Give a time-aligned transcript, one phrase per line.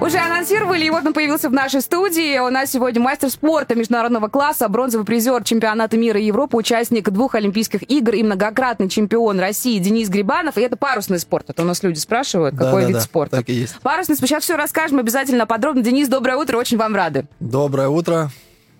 [0.00, 2.38] Уже анонсировали, и вот он появился в нашей студии.
[2.38, 7.34] У нас сегодня мастер спорта международного класса, бронзовый призер чемпионата мира и Европы, участник двух
[7.34, 10.56] Олимпийских игр и многократный чемпион России Денис Грибанов.
[10.56, 11.50] И это парусный спорт.
[11.50, 13.36] Это у нас люди спрашивают, Да, какой да, вид да, спорта.
[13.36, 13.78] так и есть.
[13.82, 14.30] Парусный спорт.
[14.30, 15.82] Сейчас все расскажем обязательно подробно.
[15.82, 17.26] Денис, доброе утро, очень вам рады.
[17.38, 18.30] Доброе утро.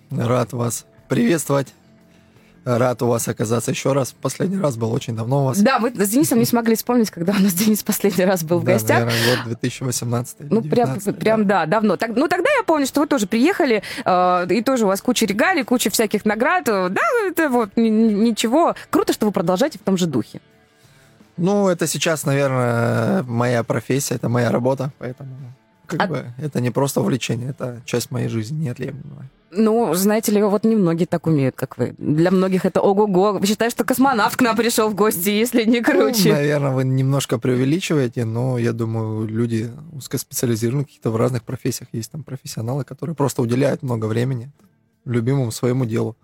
[0.09, 1.67] Рад вас приветствовать.
[2.63, 4.13] Рад у вас оказаться еще раз.
[4.21, 5.59] Последний раз был очень давно у вас.
[5.59, 8.63] Да, мы с Денисом не смогли вспомнить, когда у нас Денис последний раз был в
[8.63, 8.99] Да, гостях.
[8.99, 11.97] наверное, год 2018 или Ну, прям, 19, прям, да, давно.
[11.97, 15.25] Так, ну, тогда я помню, что вы тоже приехали, э, и тоже у вас куча
[15.25, 16.65] регалий, куча всяких наград.
[16.65, 18.75] Да, это вот ничего.
[18.91, 20.39] Круто, что вы продолжаете в том же духе.
[21.37, 25.31] Ну, это сейчас, наверное, моя профессия, это моя работа, поэтому
[25.91, 29.29] как А- бы это не просто увлечение, это часть моей жизни неотъемлемая.
[29.53, 31.93] Ну, знаете ли, вот немногие так умеют, как вы.
[31.97, 33.41] Для многих это ого-го.
[33.45, 36.31] Считаю, что космонавт к нам пришел в гости, если не Ну, круче.
[36.31, 41.89] наверное, вы немножко преувеличиваете, но я думаю, люди узкоспециализированы какие-то в разных профессиях.
[41.91, 44.51] Есть там профессионалы, которые просто уделяют много времени
[45.03, 46.15] любимому своему делу.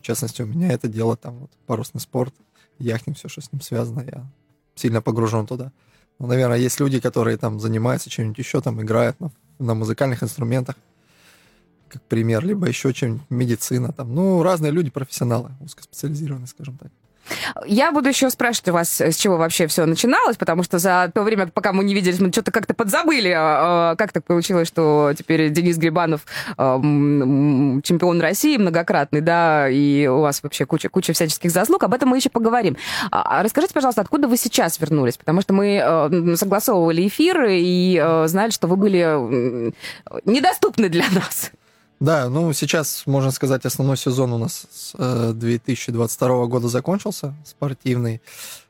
[0.00, 2.34] В частности, у меня это дело там вот парусный спорт,
[2.78, 4.24] яхтинг, все, что с ним связано, я
[4.74, 5.70] сильно погружен туда.
[6.20, 10.76] Но, наверное, есть люди, которые там занимаются чем-нибудь еще, там играют на, на музыкальных инструментах,
[11.88, 16.92] как пример, либо еще чем-нибудь, медицина, там, ну, разные люди, профессионалы, узкоспециализированные, скажем так.
[17.66, 21.22] Я буду еще спрашивать у вас, с чего вообще все начиналось, потому что за то
[21.22, 23.30] время, пока мы не виделись, мы что-то как-то подзабыли.
[23.30, 26.22] а, а, Как так получилось, что теперь Денис Грибанов
[26.56, 31.82] а, чемпион России многократный, да, и у вас вообще куча, куча всяческих заслуг.
[31.84, 32.76] Об этом мы еще поговорим.
[33.10, 35.16] Расскажите, пожалуйста, откуда вы сейчас вернулись?
[35.16, 39.72] Потому что мы э, согласовывали эфиры и э, знали, что вы были
[40.24, 41.52] недоступны для нас.
[42.00, 48.22] Да, ну сейчас, можно сказать, основной сезон у нас с э, 2022 года закончился, спортивный.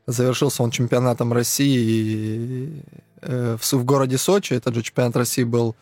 [0.09, 2.83] Завершился он чемпионатом России
[3.23, 4.55] э, в, в городе Сочи.
[4.55, 5.77] Этот же чемпионат России был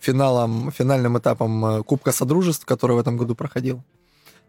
[0.00, 3.82] финалом, финальным этапом э, Кубка Содружеств, который в этом году проходил.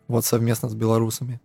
[0.07, 1.41] Вот совместно с белорусами.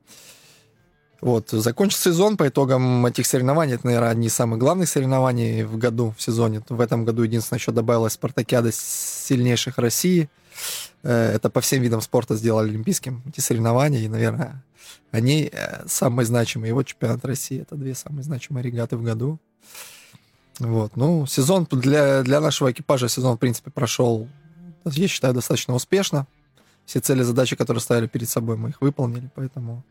[1.21, 3.75] Вот, закончился сезон по итогам этих соревнований.
[3.75, 6.62] Это, наверное, одни из самых главных соревнований в году, в сезоне.
[6.69, 10.31] В этом году единственное еще добавилась спартакиада сильнейших России.
[11.03, 14.62] Э, Это по всем видам спорта сделали олимпийским эти соревнования, и, наверное,
[15.11, 16.71] они э, самые значимые.
[16.71, 19.39] И вот чемпионат России— это две самые значимые регаты в году.
[20.59, 24.28] Вот, ну, сезон для, для нашего экипажа, сезон, в принципе, прошел,
[24.84, 26.27] я считаю, достаточно успешно.
[26.84, 29.84] Все цели, задачи, которые ставили перед собой, мы их выполнили, поэтому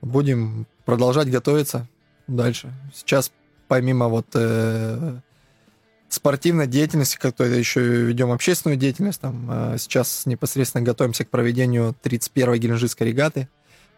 [0.00, 1.88] будем продолжать готовиться
[2.28, 2.72] дальше.
[2.94, 3.32] Сейчас,
[3.66, 5.20] помимо вот э,
[6.14, 9.20] спортивной деятельности, как-то еще ведем общественную деятельность.
[9.20, 13.48] Там, э, сейчас непосредственно готовимся к проведению 31-й Геленджикской регаты,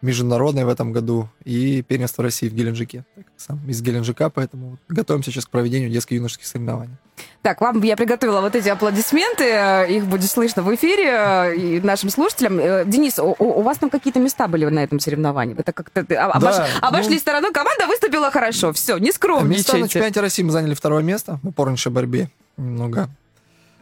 [0.03, 3.05] международной в этом году, и первенство России в Геленджике.
[3.15, 6.95] Так сам из Геленджика, поэтому готовимся сейчас к проведению детско-юношеских соревнований.
[7.41, 11.79] Так, вам я приготовила вот эти аплодисменты, э, их будет слышно в эфире э, и
[11.79, 12.59] нашим слушателям.
[12.59, 15.53] Э, Денис, у, у вас там какие-то места были на этом соревновании?
[15.55, 19.87] Так как-то э, обош- Да, обошли ну- стороной, команда выступила хорошо, все, не на скромничайте.
[19.87, 22.29] чемпионате России мы заняли второе место в упорнейшей борьбе.
[22.57, 23.09] Немного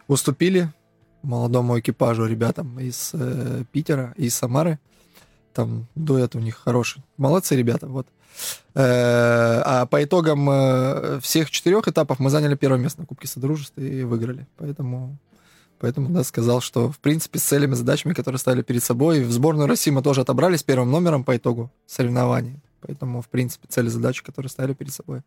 [0.07, 0.69] уступили
[1.23, 4.79] молодому экипажу ребятам из э, Питера и из Самары.
[5.53, 7.03] Там дуэт у них хороший.
[7.17, 8.07] Молодцы ребята, вот.
[8.73, 13.81] Э, а по итогам э, всех четырех этапов мы заняли первое место на Кубке Содружества
[13.81, 14.47] и выиграли.
[14.57, 15.17] Поэтому,
[15.79, 19.67] поэтому да, сказал, что в принципе с целями, задачами, которые ставили перед собой, в сборную
[19.67, 22.59] России мы тоже отобрались первым номером по итогу соревнований.
[22.81, 25.21] Поэтому, в принципе, цели, задачи, которые ставили перед собой,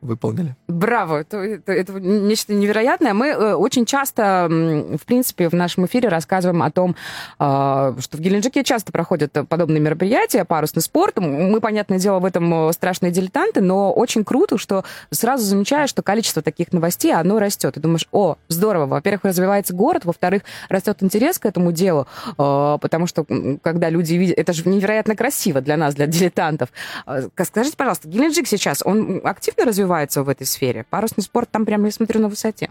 [0.00, 0.56] выполнили.
[0.68, 3.14] Браво, это, это- это нечто невероятное.
[3.14, 6.96] Мы э, очень часто, в принципе, в нашем эфире рассказываем о том,
[7.38, 11.18] а, что в Геленджике часто проходят подобные мероприятия, парусный спорт.
[11.18, 16.02] Мы, понятное дело, в этом э, страшные дилетанты, но очень круто, что сразу замечаешь, что
[16.02, 17.76] количество таких новостей, оно растет.
[17.76, 22.06] И думаешь, о, здорово, во-первых, развивается город, во-вторых, растет интерес к этому делу,
[22.38, 23.26] э, потому что,
[23.62, 26.70] когда люди видят, это же невероятно красиво для нас, для дилетантов.
[27.06, 29.89] А, Скажите, пожалуйста, Геленджик сейчас, он активно развивается
[30.22, 30.84] в этой сфере?
[30.88, 32.70] Парусный спорт там прямо, я смотрю, на высоте.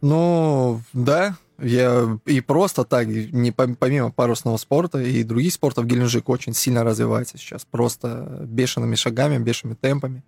[0.00, 6.28] Ну, да, я и просто так, не пом- помимо парусного спорта и других спортов, Геленджик
[6.28, 10.22] очень сильно развивается сейчас, просто бешеными шагами, бешеными темпами.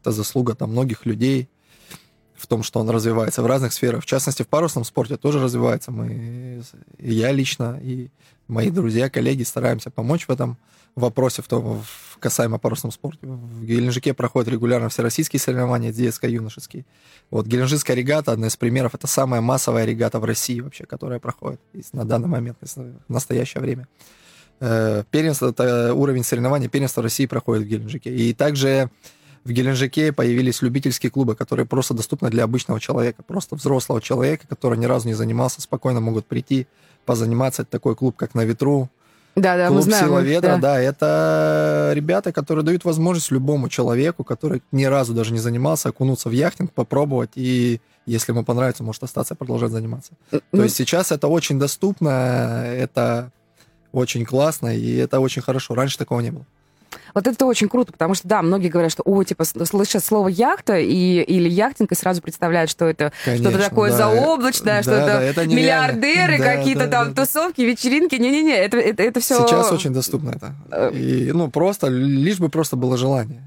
[0.00, 1.48] Это заслуга там многих людей,
[2.38, 4.02] в том, что он развивается в разных сферах.
[4.02, 5.90] В частности, в парусном спорте тоже развивается.
[5.90, 6.62] Мы,
[6.98, 8.08] я лично, и
[8.46, 10.56] мои друзья, коллеги стараемся помочь в этом
[10.96, 13.26] вопросе, в том, в касаемо парусном спорте.
[13.26, 16.84] В Геленджике проходят регулярно всероссийские соревнования, детско-юношеские.
[17.30, 21.60] Вот Геленджикская регата, одна из примеров, это самая массовая регата в России вообще, которая проходит
[21.92, 23.86] на данный момент, в настоящее время.
[24.60, 28.14] Э, первенство, это уровень соревнований, первенство России проходит в Геленджике.
[28.14, 28.90] И также
[29.44, 34.78] в Геленджике появились любительские клубы, которые просто доступны для обычного человека, просто взрослого человека, который
[34.78, 36.66] ни разу не занимался, спокойно могут прийти,
[37.04, 37.62] позаниматься.
[37.62, 38.90] Это такой клуб, как «На ветру»,
[39.40, 40.04] да, да, Клуб мы знаем.
[40.06, 40.58] «Сила ветра», да.
[40.58, 46.28] да, это ребята, которые дают возможность любому человеку, который ни разу даже не занимался, окунуться
[46.28, 50.12] в яхтинг, попробовать, и если ему понравится, может остаться и продолжать заниматься.
[50.30, 53.30] Ну, То есть сейчас это очень доступно, это
[53.92, 55.74] очень классно, и это очень хорошо.
[55.74, 56.46] Раньше такого не было.
[57.14, 60.78] Вот это очень круто, потому что, да, многие говорят, что, о, типа, слышат слово яхта
[60.78, 63.96] и, или яхтинг, и сразу представляют, что это что-то такое да.
[63.96, 65.92] заоблачное, Да, что это, да, это нереально.
[65.96, 67.24] миллиардеры, Да, какие-то да, там да, да.
[67.24, 68.14] тусовки, вечеринки.
[68.14, 69.46] Не-не-не, это, это, это все...
[69.46, 70.54] Сейчас очень доступно это.
[70.70, 73.42] Э, И, ну, просто, лишь бы просто было желание.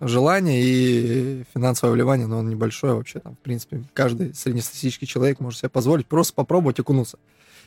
[0.00, 3.20] Желание и финансовое вливание, но он небольшое вообще.
[3.20, 7.18] Там, в принципе, каждый среднестатистический человек может себе позволить просто попробовать окунуться.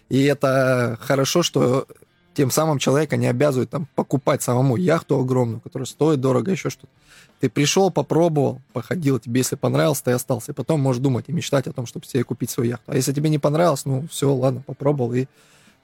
[0.10, 1.88] И это хорошо, что
[2.38, 6.94] тем самым человека не обязывают там покупать самому яхту огромную, которая стоит дорого, еще что-то.
[7.40, 10.52] Ты пришел, попробовал, походил, тебе если понравилось, ты остался.
[10.52, 12.92] И потом можешь думать и мечтать о том, чтобы себе купить свою яхту.
[12.92, 15.26] А если тебе не понравилось, ну все, ладно, попробовал и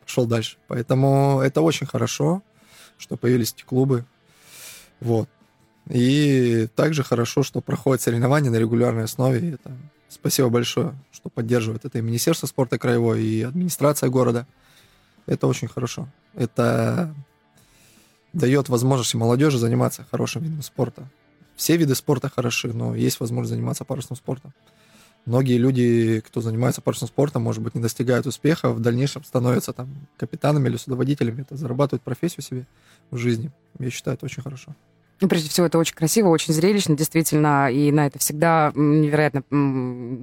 [0.03, 0.57] пошел дальше.
[0.67, 2.43] Поэтому это очень хорошо,
[2.99, 4.05] что появились эти клубы.
[4.99, 5.27] Вот.
[5.89, 9.53] И также хорошо, что проходят соревнования на регулярной основе.
[9.53, 9.71] Это
[10.07, 14.45] спасибо большое, что поддерживает это и Министерство спорта краевой, и администрация города.
[15.25, 16.07] Это очень хорошо.
[16.33, 17.13] Это
[18.33, 21.07] дает возможность молодежи заниматься хорошим видом спорта.
[21.55, 24.53] Все виды спорта хороши, но есть возможность заниматься парусным спортом.
[25.25, 29.89] Многие люди, кто занимается парусным спортом, может быть, не достигают успеха, в дальнейшем становятся там
[30.17, 32.67] капитанами или судоводителями, это зарабатывают профессию себе
[33.09, 33.51] в жизни.
[33.79, 34.75] Я считаю, это очень хорошо.
[35.21, 39.43] Ну, прежде всего, это очень красиво, очень зрелищно, действительно, и на это всегда невероятно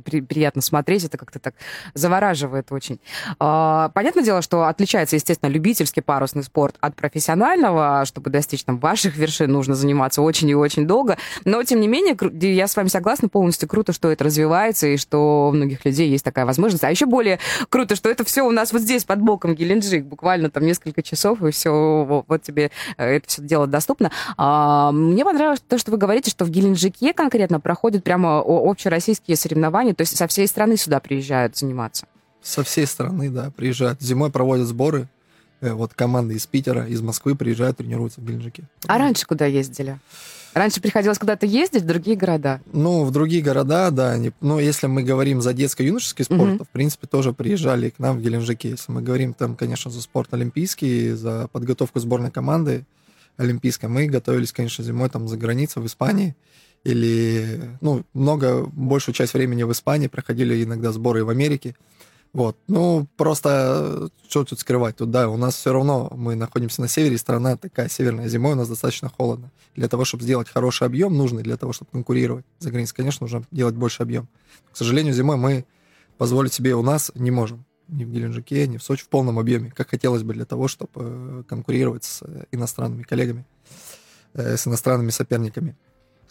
[0.03, 1.55] при- приятно смотреть, это как-то так
[1.95, 3.01] завораживает очень.
[3.39, 9.17] А, Понятное дело, что отличается, естественно, любительский парусный спорт от профессионального, чтобы достичь там ваших
[9.17, 12.17] вершин, нужно заниматься очень и очень долго, но, тем не менее,
[12.55, 16.25] я с вами согласна полностью, круто, что это развивается, и что у многих людей есть
[16.25, 17.39] такая возможность, а еще более
[17.69, 21.43] круто, что это все у нас вот здесь, под боком Геленджик, буквально там несколько часов,
[21.43, 24.11] и все, вот тебе э, это все дело доступно.
[24.37, 29.95] А, Мне понравилось то, что вы говорите, что в Геленджике конкретно проходят прямо общероссийские соревнования,
[29.95, 32.07] то есть со всей страны сюда приезжают заниматься.
[32.43, 34.01] Со всей страны, да, приезжают.
[34.01, 35.09] Зимой проводят сборы.
[35.61, 38.63] Э, Вот команды из Питера, из Москвы приезжают, тренируются в Геленджике.
[38.87, 39.99] А раньше куда ездили?
[40.55, 42.61] Раньше приходилось куда-то ездить в другие города.
[42.73, 44.17] Ну, в другие города, да.
[44.17, 46.59] Не, ну, если мы говорим за детско-юношеский спорт, Мгм.
[46.59, 48.71] то, в принципе, тоже приезжали к нам в Геленджике.
[48.71, 52.85] Если мы говорим там, конечно, за спорт олимпийский, за подготовку сборной команды
[53.37, 56.37] олимпийской, мы готовились, конечно, зимой там за границей, в Испании.
[56.85, 61.77] Или, ну, много, большую часть времени в Испании, проходили иногда сборы и в Америке.
[62.33, 62.57] Вот.
[62.69, 64.97] Ну, просто, э, что тут скрывать?
[64.97, 68.53] Тут, да, у нас все равно, мы находимся на севере, и страна такая северная, зимой
[68.53, 69.51] у нас достаточно холодно.
[69.75, 73.45] Для того, чтобы сделать хороший объем, нужный для того, чтобы конкурировать за границей, конечно, нужно
[73.51, 74.29] делать больше объем.
[74.73, 75.65] К сожалению, зимой мы
[76.19, 77.65] позволить себе у нас не можем.
[77.91, 80.91] Ни в Геленджике, ни в Сочи в полном объеме, как хотелось бы для того, чтобы
[80.97, 83.45] э, конкурировать с э, иностранными коллегами,
[84.35, 85.77] э, с иностранными соперниками.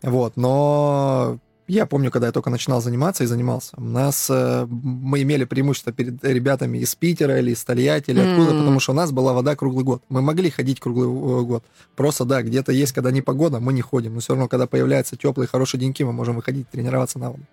[0.02, 5.44] Вот, но я помню, когда я только начинал заниматься и занимался, у нас мы имели
[5.44, 8.60] преимущество перед ребятами из Питера или из Тольятти или откуда, М.
[8.60, 10.02] потому что у нас была вода круглый год.
[10.08, 11.66] Мы могли ходить круглый год.
[11.98, 14.14] Просто, да, где-то есть, когда не погода, мы не ходим.
[14.14, 17.44] Но все равно, когда появляются теплые, хорошие деньки, мы можем выходить, тренироваться на воду.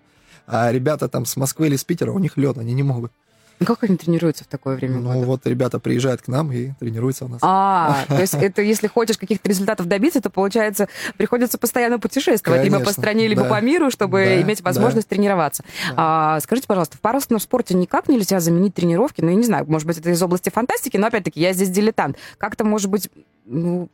[0.47, 3.11] А ребята там с Москвы или с Питера, у них лед, они не могут.
[3.59, 5.25] Ну, Как они тренируются в такое время Ну года?
[5.25, 7.39] вот ребята приезжают к нам и тренируются у нас.
[7.41, 10.87] А, то есть это если хочешь каких-то результатов добиться, то, получается,
[11.17, 13.49] приходится постоянно путешествовать либо по Конечно, стране, либо да.
[13.49, 15.63] по миру, чтобы Да, иметь возможность тренироваться.
[15.89, 15.93] Да.
[16.35, 19.21] А, скажите, пожалуйста, в парусном спорте никак нельзя заменить тренировки?
[19.21, 22.17] Ну, я не знаю, может быть, это из области фантастики, но, опять-таки, я здесь дилетант.
[22.37, 23.09] Как-то, может быть,
[23.45, 23.89] ну,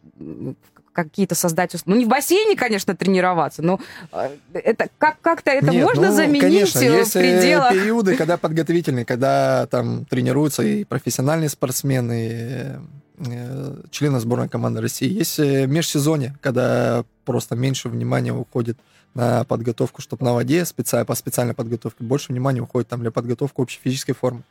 [0.93, 1.75] какие-то создать...
[1.85, 3.79] Ну, не в бассейне, конечно, тренироваться, но
[4.11, 7.71] э, это, как, как-то это Нет, можно ну, заменить конечно, э, есть в пределах...
[7.71, 12.79] э, периоды, когда подготовительные, когда там тренируются и профессиональные спортсмены,
[13.17, 15.11] э, члены сборной команды России.
[15.11, 18.77] Есть межсезонье, когда просто меньше внимания уходит
[19.13, 23.59] на подготовку, чтобы на воде специально, по специальной подготовке больше внимания уходит там для подготовки
[23.59, 24.43] общей физической формы.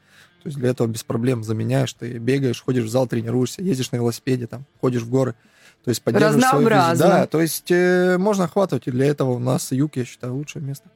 [0.43, 3.97] То есть для этого без проблем заменяешь, ты бегаешь, ходишь в зал, тренируешься, ездишь на
[3.97, 5.35] велосипеде, там, ходишь в горы.
[5.85, 7.07] То есть поддерживаешь свою Разнообразно.
[7.07, 10.63] Да, то есть э, можно охватывать, и для этого у нас юг, я считаю, лучшее
[10.63, 10.89] место.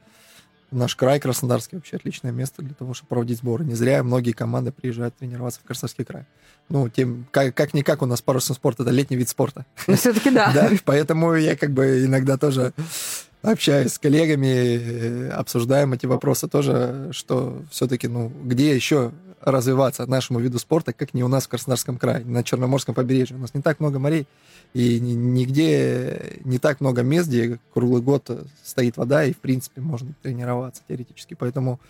[0.70, 3.64] Наш край Краснодарский вообще отличное место для того, чтобы проводить сборы.
[3.64, 6.24] Не зря многие команды приезжают тренироваться в Краснодарский край.
[6.68, 9.64] Ну, тем, как, как-никак у нас парусный спорт— это летний вид спорта.
[9.86, 10.52] Ну, все-таки да.
[10.54, 10.70] да.
[10.84, 12.72] Поэтому я как бы иногда тоже
[13.42, 19.12] общаюсь с коллегами, э, обсуждаем эти вопросы тоже, что все-таки, ну, где еще
[19.52, 23.36] развиваться нашему виду спорта, как не у нас в Краснодарском крае, на Черноморском побережье.
[23.36, 24.26] У нас не так много морей,
[24.74, 28.28] и нигде не так много мест, где круглый год
[28.64, 31.34] стоит вода, и, в принципе, можно тренироваться теоретически.
[31.34, 31.80] Поэтому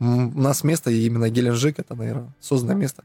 [0.00, 3.04] у нас место, и именно Геленджик, это, наверное, созданное место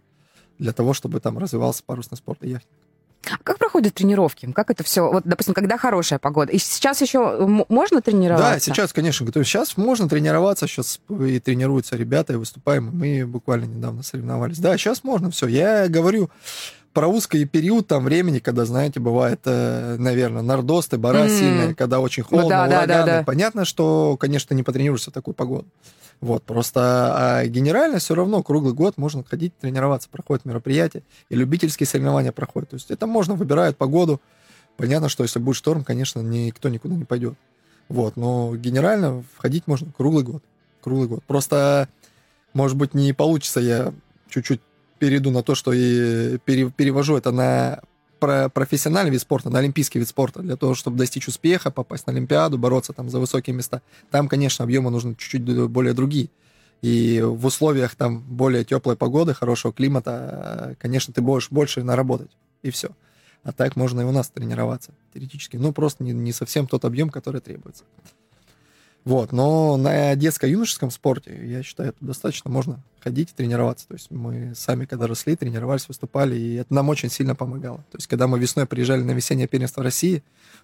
[0.57, 2.88] для того, чтобы там развивался парусный спорт и яхтинг.
[3.31, 4.51] А как проходят тренировки?
[4.53, 5.09] Как это все?
[5.09, 6.51] Вот, допустим, когда хорошая погода.
[6.51, 8.53] И сейчас еще можно тренироваться?
[8.53, 9.29] Да, сейчас, конечно.
[9.31, 12.91] То есть сейчас можно тренироваться, сейчас и тренируются ребята, и выступаем.
[12.93, 14.59] Мы буквально недавно соревновались.
[14.59, 15.47] Да, сейчас можно все.
[15.47, 16.29] Я говорю
[16.99, 21.29] про узкий период там времени, когда, знаете, бывает, э, наверное, нордосты, бора mm.
[21.29, 22.87] сильные, когда очень холодно, ну, да, ураганы.
[22.87, 23.23] Да, да, да.
[23.23, 25.65] Понятно, что, конечно, не потренируешься в такую погоду.
[26.19, 31.87] Вот, просто а генерально все равно круглый год можно ходить тренироваться, проходят мероприятия, и любительские
[31.87, 32.71] соревнования проходят.
[32.71, 34.19] То есть это можно, выбирают погоду.
[34.75, 37.35] Понятно, что если будет шторм, конечно, никто никуда не пойдет.
[37.87, 40.43] Вот, но генерально входить можно круглый год.
[40.81, 41.23] Круглый год.
[41.23, 41.87] Просто,
[42.51, 43.93] может быть, не получится, я
[44.27, 44.59] чуть-чуть
[44.99, 47.81] перейду на то, что и перевожу это на
[48.19, 52.13] про профессиональный вид спорта, на олимпийский вид спорта, для того, чтобы достичь успеха, попасть на
[52.13, 56.29] Олимпиаду, бороться там за высокие места, там, конечно, объемы нужны чуть-чуть более другие.
[56.81, 62.31] И в условиях там более теплой погоды, хорошего климата, конечно, ты будешь больше наработать.
[62.61, 62.89] И все.
[63.43, 65.57] А так можно и у нас тренироваться теоретически.
[65.57, 67.83] Ну, просто не, не совсем тот объем, который требуется.
[69.09, 73.87] Вот, но на детско-юношеском спорте, я считаю, это достаточно можно ходить и тренироваться.
[73.87, 77.79] То есть мы сами, когда росли, тренировались, выступали, и это нам очень сильно помогало.
[77.91, 80.23] То есть когда мы весной приезжали на весеннее первенство России,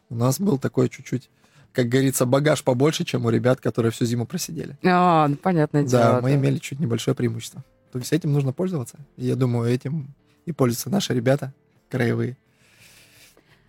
[0.10, 1.32] у нас был такой чуть-чуть
[1.72, 4.78] как говорится, багаж побольше, чем у ребят, которые всю зиму просидели.
[4.86, 6.04] А, ну, понятное дело.
[6.04, 7.66] Да, мы имели чуть небольшое преимущество.
[7.92, 8.98] То есть этим нужно пользоваться.
[9.18, 10.14] И я думаю, этим
[10.46, 11.52] и пользуются наши ребята
[11.90, 12.38] краевые.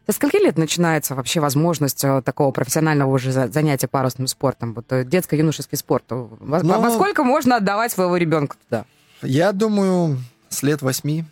[0.06, 4.72] Со скольки лет начинается вообще возможность э, такого профессионального уже занятия парусным спортом?
[4.74, 6.04] Вот э, детско-юношеский спорт.
[6.10, 6.80] Во, Но...
[6.80, 8.84] во сколько можно отдавать своего ребенка туда?
[9.22, 11.24] Я думаю, с лет восьми,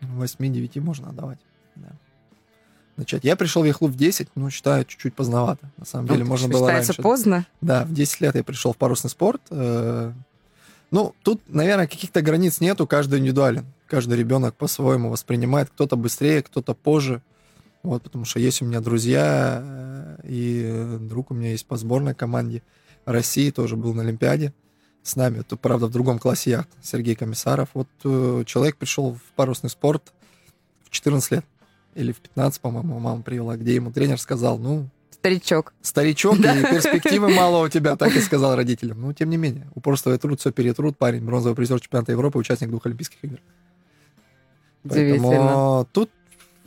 [0.00, 1.38] восьми-девяти можно отдавать.
[1.76, 1.90] Да.
[2.96, 3.22] Начать.
[3.22, 5.70] Я пришел в Яхлу в 10, ну, считаю, чуть-чуть поздновато.
[5.76, 7.00] На самом деле, ну, можно было раньше.
[7.00, 7.46] поздно?
[7.60, 9.40] Да, в 10 лет я пришел в парусный спорт.
[9.50, 10.12] Э,
[10.90, 13.66] ну, тут, наверное, каких-то границ нету, каждый индивидуален.
[13.86, 17.22] Каждый ребенок по-своему воспринимает, кто-то быстрее, кто-то позже.
[17.86, 22.16] Вот, потому что есть у меня друзья, э, и друг у меня есть по сборной
[22.16, 22.64] команде
[23.04, 24.52] России, тоже был на Олимпиаде
[25.04, 25.38] с нами.
[25.38, 27.68] Это, правда, в другом классе яхт, Сергей Комиссаров.
[27.74, 30.12] Вот э, человек пришел в парусный спорт
[30.82, 31.44] в 14 лет,
[31.94, 34.88] или в 15, по-моему, мама привела, где ему тренер сказал, ну...
[35.12, 35.72] Старичок.
[35.80, 36.58] Старичок, да.
[36.58, 39.00] и перспективы мало у тебя, так и сказал родителям.
[39.00, 42.70] Но, тем не менее, упорство и труд, все перетрут, парень, бронзовый призер чемпионата Европы, участник
[42.70, 43.38] двух Олимпийских игр.
[44.88, 46.10] Поэтому тут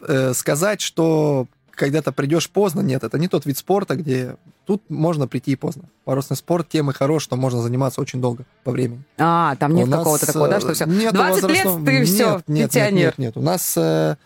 [0.07, 5.27] э, сказать, что когда-то придешь поздно, нет, это не тот вид спорта, где тут можно
[5.27, 5.83] прийти поздно.
[6.03, 9.03] Парусный спорт тем и хорош, что можно заниматься очень долго по времени.
[9.17, 11.77] А, там нет какого-то такого, да, что все, нет 20 возрастного...
[11.79, 12.93] лет ты нет, все, нет, пенсионер.
[12.93, 14.17] Нет, нет, нет, у нас э,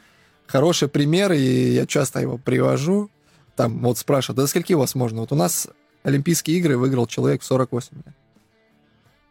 [0.48, 3.10] хороший пример, и я часто его привожу.
[3.56, 5.22] Там вот спрашивают, да скольки у вас можно?
[5.22, 5.68] Вот у нас
[6.03, 8.15] Олимпийские игры выиграл человек в 48 лет.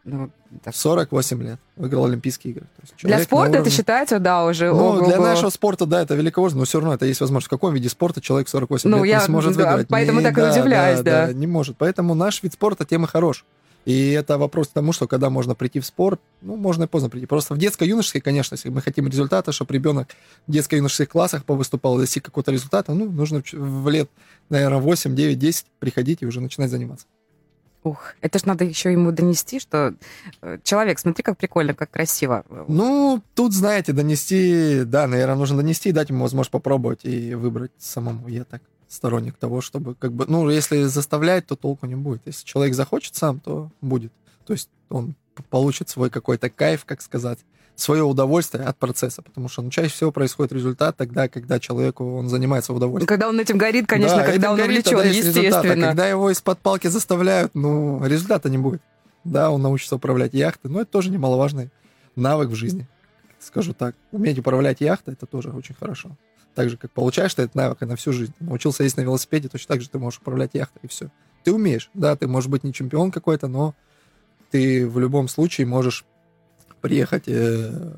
[0.05, 0.29] Ну,
[0.63, 0.75] так.
[0.75, 1.59] 48 лет.
[1.77, 2.67] Выиграл Олимпийские игры.
[3.03, 6.65] для спорта это считается, да, уже Ну, ого для нашего спорта, да, это великовозно, но
[6.65, 7.47] все равно это есть возможность.
[7.47, 9.87] В каком виде спорта человек 48 ну, лет я, не сможет да, выиграть?
[9.87, 11.27] Поэтому не, так да, и удивляюсь, да, да.
[11.27, 11.33] да.
[11.33, 11.77] Не может.
[11.77, 13.45] Поэтому наш вид спорта тем и хорош.
[13.85, 17.09] И это вопрос к тому, что когда можно прийти в спорт, ну, можно и поздно
[17.09, 17.25] прийти.
[17.25, 20.09] Просто в детско-юношеской, конечно, если мы хотим результата, чтобы ребенок
[20.47, 24.09] в детско-юношеских классах повыступал достиг какого-то результата, ну, нужно в лет,
[24.49, 27.07] наверное, 8, 9, 10 приходить и уже начинать заниматься.
[27.83, 29.95] Ух, это ж надо еще ему донести, что
[30.41, 32.45] э, человек, смотри, как прикольно, как красиво.
[32.67, 37.71] Ну, тут, знаете, донести, да, наверное, нужно донести и дать ему возможность попробовать и выбрать
[37.77, 38.29] самому.
[38.29, 42.21] Я так сторонник того, чтобы как бы, ну, если заставлять, то толку не будет.
[42.25, 44.13] Если человек захочет сам, то будет.
[44.45, 45.15] То есть он
[45.49, 47.39] получит свой какой-то кайф, как сказать
[47.75, 52.29] свое удовольствие от процесса, потому что ну, чаще всего происходит результат тогда, когда человеку он
[52.29, 53.07] занимается удовольствием.
[53.07, 55.87] Когда он этим горит, конечно, да, когда он горит, увлечен, естественно.
[55.87, 58.81] Когда его из-под палки заставляют, ну, результата не будет.
[59.23, 61.71] Да, он научится управлять яхтой, но это тоже немаловажный
[62.15, 62.87] навык в жизни,
[63.39, 63.95] скажу так.
[64.11, 66.11] Уметь управлять яхтой, это тоже очень хорошо.
[66.55, 68.33] Так же, как получаешь ты этот навык и на всю жизнь.
[68.39, 71.09] Научился ездить на велосипеде, точно так же ты можешь управлять яхтой, и все.
[71.43, 73.73] Ты умеешь, да, ты, может быть, не чемпион какой-то, но
[74.51, 76.05] ты в любом случае можешь
[76.83, 77.93] приехать э,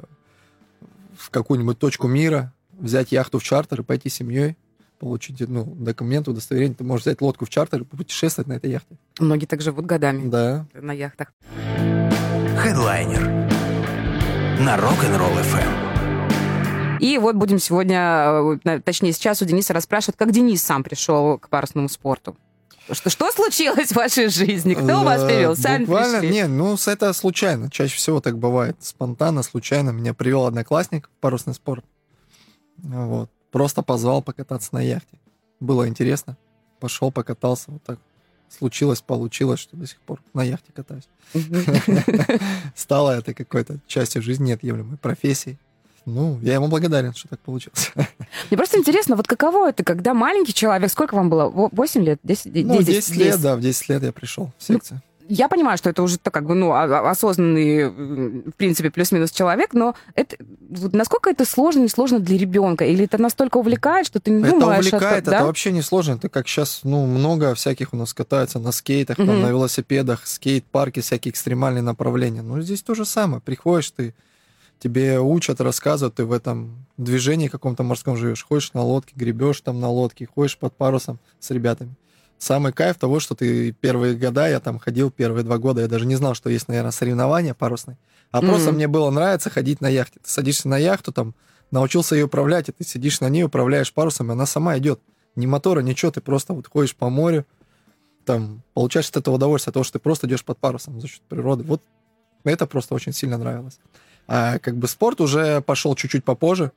[1.18, 4.56] в какую-нибудь точку мира, взять яхту в чартер и пойти с семьей,
[5.00, 8.96] получить ну, документ, удостоверение, ты можешь взять лодку в чартер и путешествовать на этой яхте.
[9.20, 10.68] Многие так живут годами Да.
[10.76, 11.34] на яхтах.
[12.60, 13.24] Хедлайнер
[14.62, 17.00] на Rock'n'Roll FM.
[17.00, 21.50] И вот будем сегодня, э, точнее сейчас у Дениса расспрашивать, как Денис сам пришел к
[21.50, 22.38] парусному спорту.
[22.92, 24.74] Что, что случилось в вашей жизни?
[24.76, 25.56] Кто вас Э, привел?
[25.56, 26.36] Сами Буквально, пришли?
[26.36, 27.70] не, ну, это случайно.
[27.72, 28.78] Чаще всего так бывает.
[28.80, 29.90] Спонтанно, случайно.
[29.90, 31.84] Меня привел одноклассник в парусный спорт.
[32.78, 33.30] Вот.
[33.52, 35.18] Просто позвал покататься на яхте.
[35.60, 36.38] Было интересно.
[36.80, 37.72] Пошел, покатался.
[37.72, 38.00] Вот так
[38.50, 41.08] случилось, получилось, что до сих пор на яхте катаюсь.
[42.76, 45.58] Стало это какой-то частью жизни, неотъемлемой профессией.
[46.06, 47.92] Ну, я ему благодарен, что так получилось.
[48.50, 51.50] Мне просто интересно, вот каково это, когда маленький человек, сколько вам было?
[51.50, 52.20] 8 лет?
[52.24, 55.02] 10, Ну, 10, 10 лет, да, в 10 лет я пришел в Ну, секцию.
[55.28, 59.32] Я понимаю, что это уже так, как бы, ну, а- а- осознанный, в принципе, плюс-минус
[59.32, 60.36] человек, но это,
[60.70, 62.86] вот насколько это сложно, не сложно для ребенка?
[62.86, 64.86] Или это настолько увлекает, что ты не Это думаешь...
[64.86, 65.38] о том, увлекает, да?
[65.38, 66.14] это вообще не сложно.
[66.14, 69.42] Это как сейчас, ну, много всяких у нас катаются на скейтах, там, Мгм.
[69.42, 72.44] на велосипедах, скейт-парки, всякие экстремальные направления.
[72.44, 73.42] Ну, здесь то же самое.
[73.42, 74.14] Приходишь ты,
[74.80, 78.44] тебе учат, рассказывают, ты в этом движении каком-то морском живешь.
[78.44, 81.96] Ходишь на лодке, гребешь там на лодке, ходишь под парусом с ребятами.
[82.38, 86.06] Самый кайф того, что ты первые года, я там ходил первые два года, я даже
[86.06, 87.98] не знал, что есть, наверное, соревнования парусные.
[88.32, 88.76] А просто Мгм.
[88.76, 90.20] мне было нравится ходить на яхте.
[90.22, 91.34] Ты садишься на яхту, там,
[91.72, 95.00] научился ее управлять, и ты сидишь на ней, управляешь парусом, и она сама идет.
[95.36, 97.46] Ни мотора, ничего, ты просто вот ходишь по морю,
[98.26, 101.22] там, получаешь от этого удовольствие, от того, что ты просто идешь под парусом за счет
[101.22, 101.64] природы.
[101.64, 101.82] Вот
[102.44, 103.80] это просто очень сильно нравилось.
[104.28, 106.72] А как бы спорт уже пошел чуть-чуть попозже.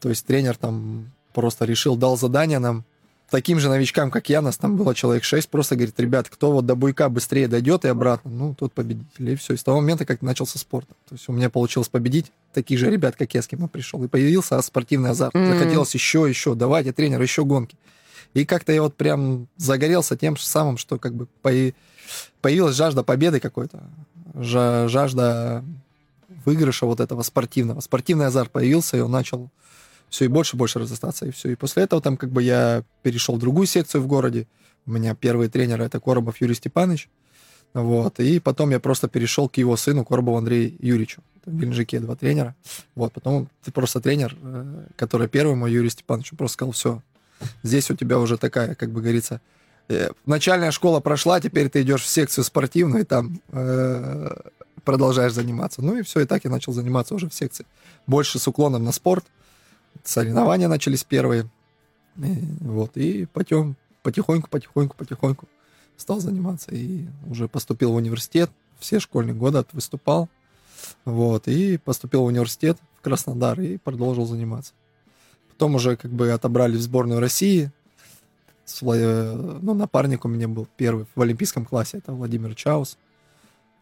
[0.00, 2.84] То есть тренер там просто решил, дал задание нам,
[3.30, 6.66] таким же новичкам, как я, нас там было человек 6, просто говорит, ребят, кто вот
[6.66, 9.30] до буйка быстрее дойдет и обратно, ну, тот победитель.
[9.30, 9.54] И все.
[9.54, 10.88] И с того момента, как начался спорт.
[11.08, 14.02] То есть у меня получилось победить таких же ребят, как я, с кем я пришел.
[14.04, 15.34] И появился спортивный азарт.
[15.34, 15.58] Мгм.
[15.58, 17.76] Захотелось еще, еще, давайте, тренер, еще гонки.
[18.34, 21.26] И как-то я вот прям загорелся тем же самым, что как бы
[22.42, 23.82] появилась жажда победы какой-то,
[24.34, 25.64] жа- жажда
[26.46, 27.80] выигрыша вот этого спортивного.
[27.80, 29.50] Спортивный азарт появился, и он начал
[30.08, 31.50] все и больше и больше разрастаться, и все.
[31.50, 34.46] И после этого там как бы я перешел в другую секцию в городе.
[34.86, 37.08] У меня первый тренер это Коробов Юрий Степанович.
[37.74, 38.20] Вот.
[38.20, 41.22] И потом я просто перешел к его сыну Коробову Андрею Юрьевичу.
[41.44, 42.54] В Геленджике два тренера.
[42.94, 43.12] Вот.
[43.12, 47.02] Потом ты просто тренер, э, который первый мой Юрий Степанович, просто сказал, все,
[47.62, 49.40] здесь у тебя уже такая, как бы говорится,
[49.88, 54.36] э, начальная школа прошла, теперь ты идешь в секцию спортивную, и там э,
[54.86, 55.82] продолжаешь заниматься.
[55.82, 57.66] Ну и все, и так я начал заниматься уже в секции.
[58.06, 59.26] Больше с уклоном на спорт.
[60.04, 61.50] Соревнования начались первые.
[62.16, 65.48] И, вот, и потом потихоньку, потихоньку, потихоньку
[65.96, 66.70] стал заниматься.
[66.70, 70.28] И уже поступил в университет, все школьные годы выступал.
[71.04, 74.72] Вот, и поступил в университет в Краснодар и продолжил заниматься.
[75.48, 77.72] Потом уже как бы отобрали в сборную России.
[78.82, 82.98] Э, ну, напарник у меня был первый в олимпийском классе, это Владимир Чаус.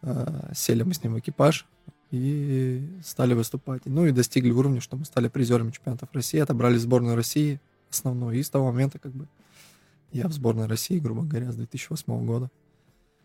[0.05, 1.65] Э, Сели мы с ним в экипаж
[2.11, 3.81] и стали выступать.
[3.85, 8.37] Ну и достигли уровня, что мы стали призерами чемпионатов России, отобрали сборную России основную.
[8.37, 9.27] И с того момента как бы
[10.11, 12.49] я в сборной России, грубо говоря, с 2008 года.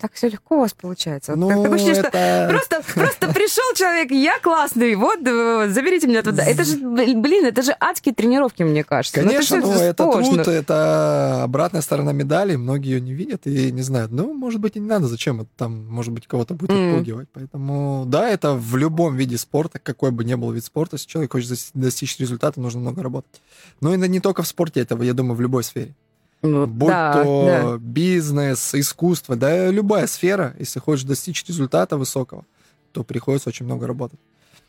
[0.00, 1.36] Так все легко у вас получается.
[1.36, 2.46] Ну, так- такое ощущение, что это...
[2.48, 6.42] Просто, просто пришел человек, я классный, вот, э, заберите меня туда.
[6.42, 9.20] Это же, блин, это же адские тренировки, мне кажется.
[9.20, 10.44] Конечно, ну, ну, это, же это сложно.
[10.44, 14.10] труд, это обратная сторона медали, многие ее не видят и не знают.
[14.10, 16.92] Ну, может быть, и не надо, зачем это там, может быть, кого-то будет Мгм.
[16.94, 17.28] отпугивать.
[17.32, 21.32] Поэтому, да, это в любом виде спорта, какой бы ни был вид спорта, если человек
[21.32, 23.42] хочет дос- достичь результата, нужно много работать.
[23.82, 25.94] Но это не только в спорте, это, я думаю, в любой сфере.
[26.42, 27.78] Будь да, то да.
[27.78, 32.46] бизнес, искусство, да, любая сфера, если хочешь достичь результата высокого,
[32.92, 34.18] то приходится очень много работать.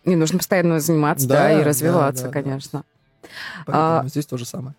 [0.04, 2.42] И нужно постоянно заниматься, да, Да, и развиваться, да, да.
[2.42, 2.84] конечно.
[3.66, 4.76] Поэтому А, здесь то же самое.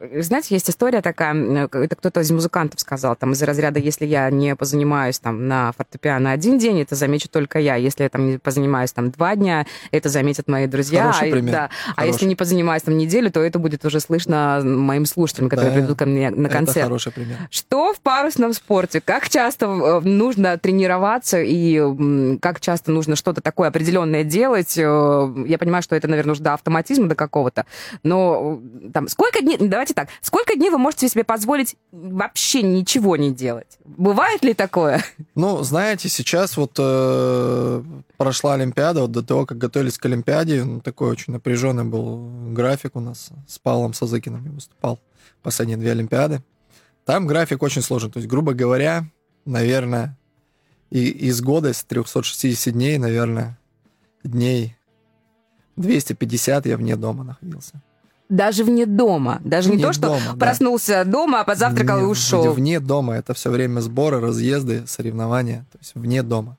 [0.00, 4.28] Знаете, есть история такая, м, это кто-то из музыкантов сказал, там, из разряда, если я
[4.28, 7.76] не позанимаюсь там на фортепиано один день, это замечу только я.
[7.76, 11.04] Если я там не позанимаюсь там два дня, это заметят мои друзья.
[11.12, 11.52] Хороший А, пример.
[11.52, 11.70] Да.
[11.90, 12.12] А Хороший.
[12.12, 15.98] если не позанимаюсь там неделю, то это будет уже слышно моим слушателям, которые Да, придут
[15.98, 16.84] ко мне на Это концерт.
[16.84, 17.36] хороший пример.
[17.50, 19.00] Что в парусном спорте?
[19.00, 24.76] Как часто э, нужно тренироваться и как часто нужно что-то такое определенное делать?
[24.76, 27.64] Э, Я понимаю, что это, наверное, уже до автоматизма до какого-то.
[28.02, 33.16] Но э, там сколько дней, давайте так, сколько дней вы можете себе позволить вообще ничего
[33.16, 33.78] не делать?
[33.84, 35.04] Бывает ли такое?
[35.34, 37.82] Ну, знаете, сейчас вот э,
[38.16, 42.96] прошла Олимпиада, вот до того, как готовились к Олимпиаде, ну, такой очень напряженный был график
[42.96, 45.00] у нас с Павлом Сазыкиным я выступал
[45.42, 46.42] последние две Олимпиады.
[47.04, 49.04] Там график очень сложный, то есть, грубо говоря,
[49.44, 50.16] наверное,
[50.90, 53.58] и из года, из 360 дней, наверное,
[54.22, 54.76] дней
[55.76, 57.82] 250 я вне дома находился.
[58.28, 59.40] Даже вне дома.
[59.44, 60.36] Даже не Вне то, что дома, да.
[60.36, 62.52] проснулся дома, позавтракал и Вне- ушел.
[62.52, 63.16] Вне дома.
[63.16, 65.66] Это все время сборы, разъезды, соревнования.
[65.72, 66.56] То есть вне дома.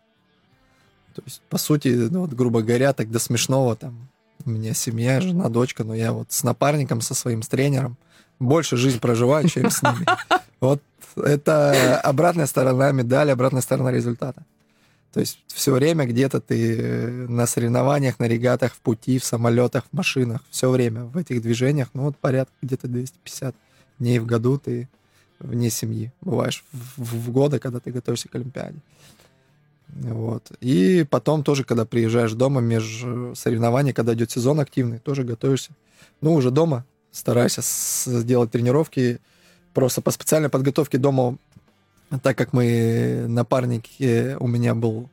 [1.15, 4.09] То есть, по сути, ну, вот, грубо говоря, так до смешного там
[4.45, 7.97] у меня семья, жена, дочка, но я вот с напарником, со своим с тренером
[8.39, 10.05] больше жизнь проживаю, чем с ними.
[10.61, 10.81] Вот
[11.17, 14.43] это обратная сторона медали, обратная сторона результата.
[15.15, 19.85] То есть все время где-то ты э, на соревнованиях, на регатах, в пути, в самолетах,
[19.89, 23.55] в машинах, все время в этих движениях, ну вот порядка где-то 250
[23.97, 24.89] дней в году ты
[25.39, 28.79] вне семьи бываешь в, в- в годы, когда ты готовишься к Олимпиаде.
[29.87, 30.51] Вот.
[30.59, 35.71] И потом тоже, когда приезжаешь дома между соревнований, когда идет сезон активный, тоже готовишься.
[36.19, 39.21] Ну, уже дома старайся сделать тренировки
[39.73, 41.37] просто по специальной подготовке дома,
[42.21, 45.09] так как мы напарник э, у меня был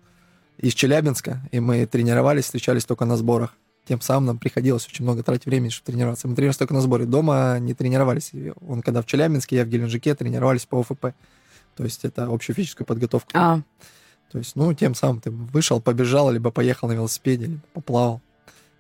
[0.58, 3.54] из Челябинска, и мы тренировались, встречались только на сборах.
[3.84, 6.28] Тем самым нам приходилось очень много тратить времени, чтобы тренироваться.
[6.28, 7.04] Мы тренировались только на сборе.
[7.04, 8.30] Дома не тренировались.
[8.66, 11.06] Он когда в Челябинске, я в Геленджике, тренировались по ОФП.
[11.76, 13.30] То есть это общую физическую подготовку.
[13.34, 13.60] А,
[14.30, 18.20] То есть, ну, тем самым ты вышел, побежал, либо поехал на велосипеде, либо поплавал.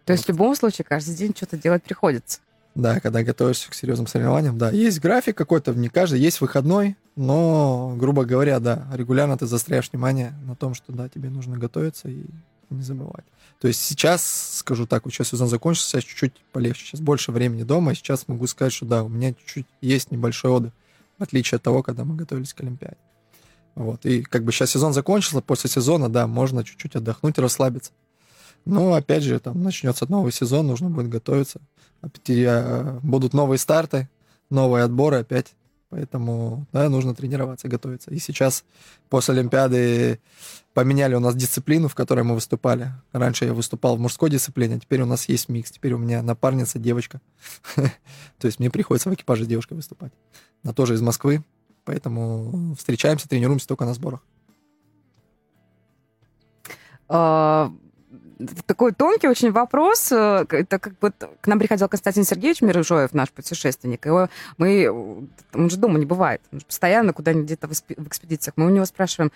[0.04, 2.40] то есть в любом случае каждый день что-то делать приходится.
[2.74, 4.70] Да, когда готовишься к серьезным соревнованиям, да.
[4.70, 10.32] Есть график какой-то, не каждый, есть выходной, но, грубо говоря, да, регулярно ты застряешь внимание
[10.46, 12.24] на том, что, да, тебе нужно готовиться и
[12.70, 13.24] не забывать.
[13.60, 14.24] То есть сейчас,
[14.58, 18.72] скажу так, сейчас сезон закончился, чуть-чуть полегче, сейчас больше времени дома, и сейчас могу сказать,
[18.72, 20.72] что да, у меня чуть-чуть есть небольшой отдых,
[21.18, 22.96] в отличие от того, когда мы готовились к Олимпиаде.
[23.74, 27.92] Вот, и как бы сейчас сезон закончился, после сезона, да, можно чуть-чуть отдохнуть, расслабиться.
[28.64, 31.60] Но, опять же, там начнется новый сезон, нужно будет готовиться.
[32.28, 34.08] Э, будут новые старты,
[34.50, 35.54] новые отборы опять.
[35.90, 38.10] Поэтому, да, нужно тренироваться, готовиться.
[38.10, 38.64] И сейчас
[39.10, 40.20] после Олимпиады
[40.72, 42.92] поменяли у нас дисциплину, в которой мы выступали.
[43.12, 45.70] Раньше я выступал в мужской дисциплине, а теперь у нас есть микс.
[45.70, 47.20] Теперь у меня напарница девочка.
[47.74, 50.12] То есть мне приходится в экипаже девушкой выступать.
[50.64, 51.44] Она тоже из Москвы,
[51.84, 54.24] поэтому встречаемся, тренируемся только на сборах.
[58.66, 60.10] Такой тонкий очень вопрос.
[60.12, 64.04] Э, Это как бы т- к нам приходил Константин Сергеевич Мирыжоев, наш путешественник.
[64.06, 64.28] Его
[64.58, 64.90] мы, э,
[65.54, 66.40] он же дома не бывает.
[66.52, 68.54] Он же постоянно куда-нибудь где-то в экспе- в экспедициях.
[68.56, 69.30] Мы у него спрашиваем,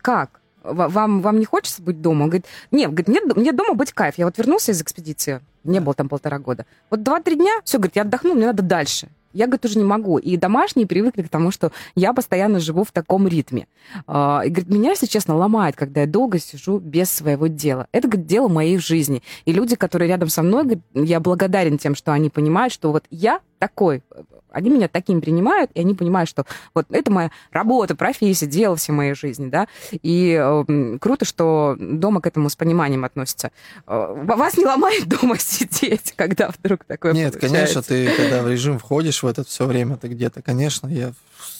[0.00, 0.40] как?
[0.62, 2.24] Ва- Вам, вам не хочется быть дома?
[2.24, 4.16] Он говорит, нет, говорит, мне, мне дома быть кайф.
[4.18, 6.66] Я вот вернулся из экспедиции, не был там полтора года.
[6.90, 9.08] Вот два-три дня, все, говорит, я отдохнул, мне надо дальше.
[9.32, 10.18] Я, говорит, уже не могу.
[10.18, 13.66] И домашние привыкли к тому, что я постоянно живу в таком ритме.
[14.06, 17.86] А, И, говорит, меня, если честно, ломает, когда я долго сижу без своего дела.
[17.92, 19.22] Это, говорит, дело моей жизни.
[19.44, 23.04] И люди, которые рядом со мной, говорит, я благодарен тем, что они понимают, что вот
[23.10, 24.02] я такой,
[24.50, 26.44] они меня таким принимают, и они понимают, что
[26.74, 29.68] вот это моя работа, профессия, дело всей моей жизни, да.
[29.92, 33.52] И э, круто, что дома к этому с пониманием относятся.
[33.86, 37.56] Э, вас не ломает дома сидеть, когда вдруг такое Нет, получается?
[37.56, 41.12] конечно, ты когда в режим входишь в этот все время, ты где-то, конечно, я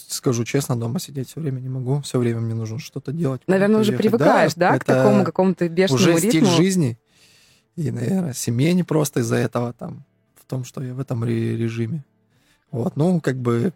[0.09, 3.41] скажу честно, дома сидеть все время не могу, все время мне нужно что-то делать.
[3.47, 4.03] Наверное, уже ехать.
[4.05, 6.29] привыкаешь, да, к это такому какому-то бешеному уже ритму.
[6.29, 6.99] стиль жизни.
[7.77, 10.03] И, наверное, семье не просто из-за этого там,
[10.45, 12.03] в том, что я в этом ре- режиме.
[12.71, 13.73] Вот, ну, как бы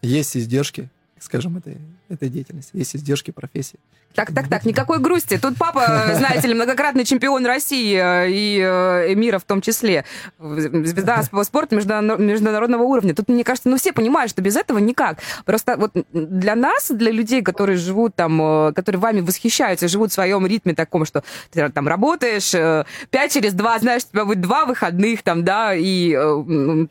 [0.00, 0.90] есть издержки,
[1.22, 3.78] скажем, этой, этой деятельности, есть издержки профессии.
[4.14, 5.38] Так, так, так, никакой грусти.
[5.38, 10.04] Тут папа, знаете ли, многократный чемпион России э, и э, мира в том числе.
[10.38, 13.14] Звезда сп- спорта междуна- международного уровня.
[13.14, 15.18] Тут, мне кажется, ну все понимают, что без этого никак.
[15.46, 20.14] Просто вот для нас, для людей, которые живут там, э, которые вами восхищаются, живут в
[20.14, 22.52] своем ритме таком, что ты там работаешь,
[23.10, 26.12] пять через два, знаешь, у тебя будет два выходных там, да, и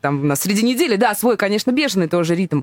[0.00, 2.62] там на среди недели, да, свой, конечно, бежный тоже ритм.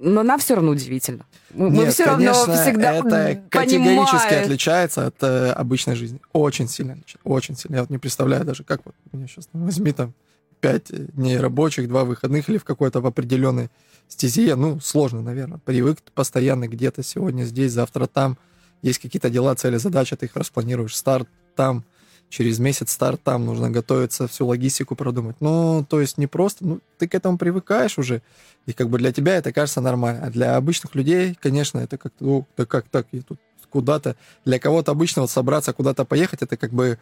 [0.00, 1.26] Но нам все равно удивительно.
[1.52, 4.42] Мы Нет, все равно конечно, всегда это категорически понимаем.
[4.44, 6.20] отличается от э, обычной жизни.
[6.32, 6.98] Очень сильно.
[7.24, 7.76] Очень сильно.
[7.76, 10.14] Я вот не представляю даже, как вот меня сейчас возьми там
[10.60, 13.70] пять дней рабочих, два выходных или в какой-то в определенной
[14.08, 14.54] стезе.
[14.54, 15.58] Ну, сложно, наверное.
[15.64, 18.38] Привык постоянно где-то сегодня здесь, завтра там.
[18.82, 20.96] Есть какие-то дела, цели, задачи, ты их распланируешь.
[20.96, 21.84] Старт там,
[22.28, 25.36] через месяц старт там, нужно готовиться, всю логистику продумать.
[25.40, 28.22] Ну, то есть не просто, ну, ты к этому привыкаешь уже,
[28.66, 30.26] и как бы для тебя это кажется нормально.
[30.26, 33.38] А для обычных людей, конечно, это как-то, ну, да как так, я тут
[33.70, 36.98] куда-то, для кого-то обычно вот собраться куда-то поехать, это как бы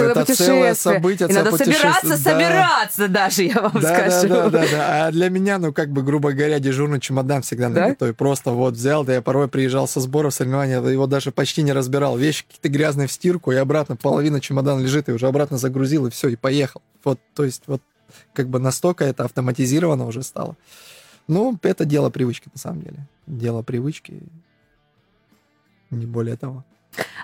[0.00, 1.78] это целое событие, И надо путешествие.
[1.82, 2.16] собираться, Да.
[2.16, 4.28] собираться даже, я вам Да, да, скажу.
[4.28, 5.06] да, да, да.
[5.06, 7.80] А для меня, ну, как бы, грубо говоря, дежурный чемодан всегда Да?
[7.80, 8.12] на готове.
[8.14, 12.16] Просто вот взял, да я порой приезжал со сбора соревнования, его даже почти не разбирал.
[12.16, 16.10] Вещи какие-то грязные в стирку, и обратно половина чемодана лежит, и уже обратно загрузил, и
[16.10, 16.82] все, и поехал.
[17.04, 17.82] Вот, то есть, вот,
[18.34, 20.56] как бы настолько это автоматизировано уже стало.
[21.28, 23.06] Ну, это дело привычки, на самом деле.
[23.26, 24.20] Дело привычки,
[25.90, 26.64] не более того.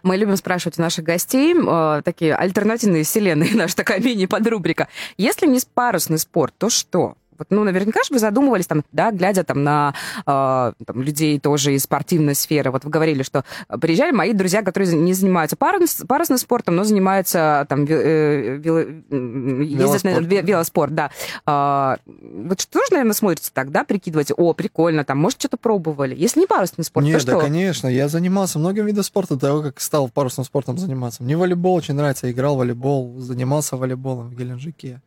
[0.02, 4.88] Мы любим спрашивать у наших гостей э, такие альтернативные вселенные, наша такая мини-подрубрика.
[5.16, 7.17] Если не парусный спорт, то что?
[7.38, 11.74] Вот, ну, наверняка же вы задумывались, там, да, глядя там на э, там, людей тоже
[11.74, 12.70] из спортивной сферы.
[12.70, 13.44] Вот вы говорили, что
[13.80, 20.26] приезжали мои друзья, которые не занимаются парус, парусным спортом, но занимаются там э, вело, велоспорт.
[20.26, 21.10] велоспорт, да.
[21.46, 26.14] Э, вот что же, наверное, смотрите так, да, прикидываете, о, прикольно, там, может, что-то пробовали.
[26.14, 27.40] Если не парусный спорт, Нет, то да, что?
[27.40, 31.22] конечно, я занимался многим видом спорта до того, как стал парусным спортом заниматься.
[31.22, 35.00] Мне волейбол очень нравится, я играл в волейбол, занимался волейболом в Геленджике.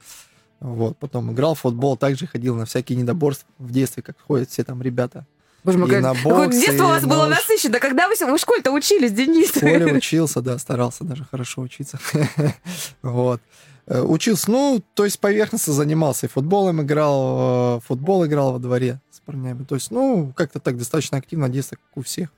[0.62, 4.64] Вот, потом играл в футбол, также ходил на всякие недоборства в детстве, как ходят все
[4.64, 5.26] там ребята.
[5.64, 6.02] Боже мой, И как...
[6.04, 7.80] на какое боксе, детство у вас было на- насыщенно.
[7.80, 9.50] Когда вы, вы в школе-то учились, Денис?
[9.52, 12.00] В школе учился, да, старался даже хорошо учиться.
[13.02, 13.42] Вот.
[13.88, 16.28] Э, Учился, ну, то есть поверхностно занимался.
[16.28, 19.64] И футболом играл, э, футбол играл во дворе с парнями.
[19.64, 22.30] То есть, ну, как-то так достаточно активно детство, как у всех,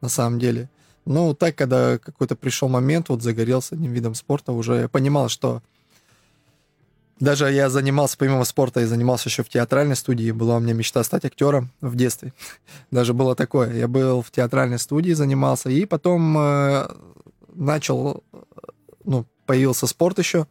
[0.00, 0.68] на самом деле.
[1.04, 5.62] Ну, так, когда какой-то пришел момент, вот загорелся одним видом спорта, уже понимал, что
[7.20, 10.30] даже я занимался, помимо спорта, и занимался еще в театральной студии.
[10.30, 12.32] Была у меня мечта стать актером в детстве.
[12.90, 13.74] Даже было такое.
[13.74, 16.88] Я был в театральной студии, занимался, и потом э,
[17.54, 18.22] начал,
[19.04, 20.46] ну, появился спорт еще,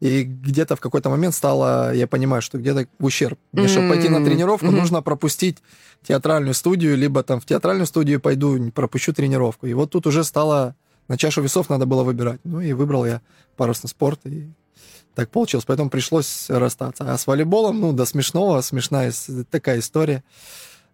[0.00, 3.38] и где-то в какой-то момент стало, я понимаю, что где-то ущерб.
[3.52, 4.76] Мне, чтобы пойти на тренировку, мгм.
[4.76, 5.58] нужно пропустить
[6.02, 9.66] театральную студию, либо там в театральную студию пойду, пропущу тренировку.
[9.66, 10.74] И вот тут уже стало,
[11.08, 12.40] на чашу весов надо было выбирать.
[12.44, 13.20] Ну и выбрал я
[13.56, 14.50] парусный спорт, и
[15.14, 15.64] так получилось.
[15.64, 17.12] Поэтому пришлось расстаться.
[17.12, 19.12] А с волейболом, ну, до смешного, смешная
[19.50, 20.22] такая история.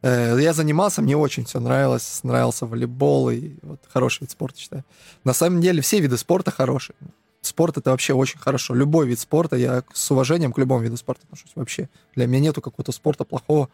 [0.03, 4.85] Э, Я занимался, мне очень все нравилось, нравился волейбол, и вот хороший вид спорта, считаю.
[5.25, 6.97] На самом деле все виды спорта хорошие.
[7.41, 8.75] Спорт это вообще очень хорошо.
[8.75, 11.89] Любой вид спорта, я с уважением к любому виду спорта отношусь вообще.
[12.15, 13.69] Для меня нету какого-то спорта плохого.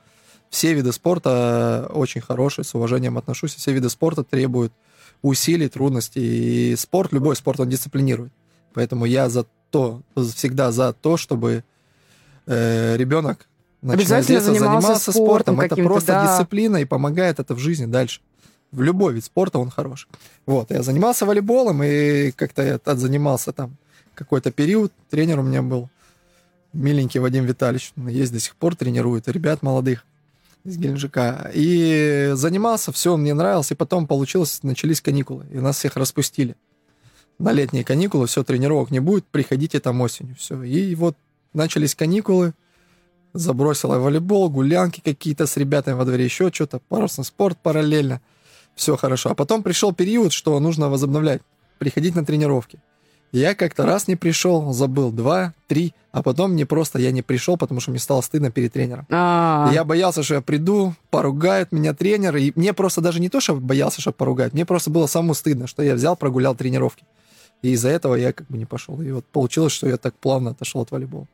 [0.51, 3.55] Все виды спорта очень хорошие, с уважением отношусь.
[3.55, 4.75] Все виды спорта требуют
[5.23, 6.73] усилий, трудностей.
[6.73, 8.33] И спорт, любой спорт, он дисциплинирует.
[8.75, 11.65] Поэтому я за то, всегда за то, чтобы
[12.47, 13.49] э, ребенок
[13.83, 15.61] Обязательно детства занимался занимался спортом спортом.
[15.61, 16.27] Это просто да.
[16.27, 18.21] дисциплина и помогает это в жизни дальше.
[18.71, 20.09] В любой вид спорта он хорош.
[20.47, 23.77] Вот, я занимался волейболом, и как-то я отзанимался там
[24.15, 24.93] какой-то период.
[25.11, 25.91] Тренер у меня был
[26.73, 27.93] миленький Вадим Витальевич.
[27.97, 30.07] Он есть до сих пор, тренирует ребят молодых
[30.65, 31.51] из Геленджика.
[31.53, 33.73] И занимался, все, мне нравилось.
[33.73, 35.45] И потом получилось, начались каникулы.
[35.51, 36.57] И нас всех распустили
[37.43, 38.27] на летние каникулы.
[38.27, 40.37] Все, тренировок не будет, приходите там осенью.
[40.37, 40.63] Все.
[40.63, 41.17] И вот
[41.53, 42.55] начались каникулы.
[43.35, 48.21] Забросила волейбол, гулянки какие-то с ребятами во дворе, еще что-то, парусный спорт параллельно.
[48.75, 49.31] Все хорошо.
[49.31, 51.41] А потом пришел период, что нужно возобновлять,
[51.79, 52.79] приходить на тренировки.
[53.33, 57.57] Я как-то раз не пришел, забыл два, три, а потом мне просто я не пришел,
[57.57, 59.07] потому что мне стало стыдно перед тренером.
[59.11, 63.31] А, И Я боялся, что я приду, поругает меня тренер, и мне просто даже не
[63.31, 67.07] то, что боялся, что поругать, мне просто было самому стыдно, что я взял, прогулял тренировки.
[67.63, 69.01] И из-за этого я как бы не пошел.
[69.01, 71.27] И вот получилось, что я так плавно отошел от волейбола.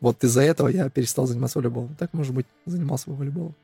[0.00, 1.94] Вот из-за этого я перестал заниматься волейболом.
[1.98, 3.54] Так, может быть, занимался бы волейболом.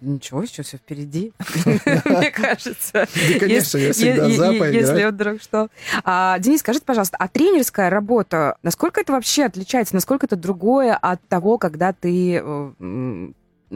[0.00, 1.32] Ничего, еще все впереди,
[1.66, 2.92] мне кажется.
[2.92, 4.52] Да, конечно, я всегда за.
[4.52, 5.68] Если вдруг что.
[6.04, 11.20] А, Денис, скажите, пожалуйста, а тренерская работа, насколько это вообще отличается, насколько это другое от
[11.28, 13.32] того, когда ты, э,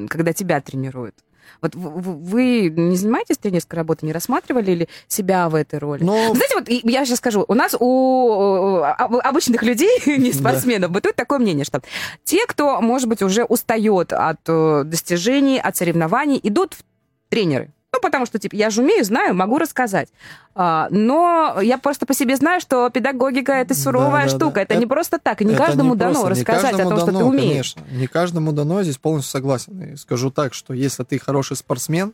[0.08, 1.14] когда тебя тренируют?
[1.60, 6.02] Вот вы не занимаетесь тренерской работой, не рассматривали ли себя в этой роли?
[6.02, 10.38] Но Знаете, вот я сейчас скажу, у нас у э, об- обычных людей, не Да.
[10.38, 11.80] спортсменов, бытует такое мнение, что
[12.24, 16.82] те, кто, может быть, уже устает от э, достижений, от соревнований, идут в
[17.28, 17.70] тренеры.
[17.94, 20.08] Ну, потому что, типа, я же умею, знаю, могу рассказать.
[20.56, 24.54] А, но я просто по себе знаю, что педагогика— это суровая Да, да, штука.
[24.56, 24.60] да.
[24.62, 25.40] Это, не Это- просто так.
[25.42, 27.74] И не каждому не дано просто, не рассказать о каждому том, что дано, ты умеешь.
[27.74, 29.80] Конечно, не каждому дано, здесь полностью согласен.
[29.82, 32.12] И скажу так, что если ты хороший спортсмен,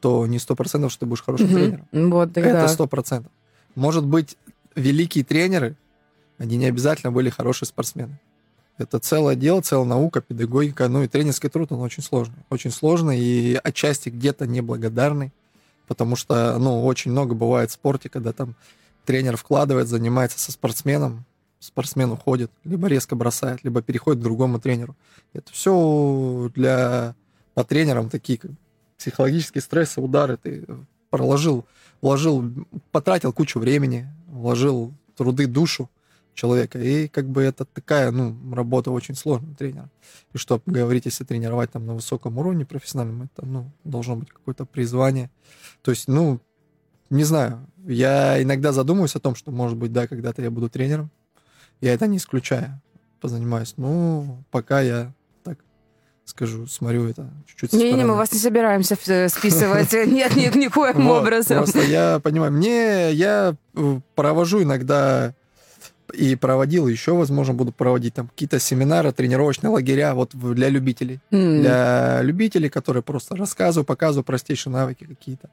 [0.00, 1.54] то не сто процентов, что ты будешь хорошим Мгм.
[1.56, 1.88] тренером.
[2.10, 2.40] Вот, да.
[2.40, 3.32] Это сто процентов.
[3.74, 4.36] Может быть,
[4.76, 5.76] великие тренеры,
[6.38, 8.18] они не обязательно были хорошие спортсмены.
[8.80, 12.38] Это целое дело, целая наука, педагогика, ну и тренерский труд, он очень сложный.
[12.48, 15.32] Очень сложный и отчасти где-то неблагодарный,
[15.86, 18.54] потому что, ну, очень много бывает в спорте, когда там
[19.04, 21.26] тренер вкладывает, занимается со спортсменом,
[21.58, 24.96] спортсмен уходит, либо резко бросает, либо переходит к другому тренеру.
[25.34, 27.14] Это все для
[27.52, 28.52] по тренерам такие как,
[28.96, 30.38] психологические стрессы, удары.
[30.38, 30.64] Ты
[31.10, 31.66] проложил,
[32.00, 32.50] вложил,
[32.92, 35.90] потратил кучу времени, вложил труды, душу
[36.40, 36.78] человека.
[36.78, 39.90] И как бы это такая, ну, работа очень сложная тренера.
[40.32, 44.64] И что говорить, если тренировать там на высоком уровне профессиональном, это, ну, должно быть какое-то
[44.64, 45.30] призвание.
[45.82, 46.40] То есть, ну,
[47.10, 51.10] не знаю, я иногда задумываюсь о том, что, может быть, да, когда-то я буду тренером.
[51.80, 52.80] Я это не исключаю.
[53.20, 53.74] Позанимаюсь.
[53.76, 55.12] Ну, пока я
[55.44, 55.58] так
[56.24, 59.92] скажу, смотрю это чуть-чуть Не-не, мы вас не собираемся э, списывать.
[60.06, 61.58] Нет, нет, никоим образом.
[61.58, 65.34] Просто я понимаю, мне, я э, провожу иногда
[66.10, 71.20] и проводил, еще, возможно, буду проводить там какие-то семинары, тренировочные лагеря вот для любителей.
[71.30, 71.60] Mm.
[71.60, 75.50] Для любителей, которые просто рассказываю, показываю простейшие навыки какие-то.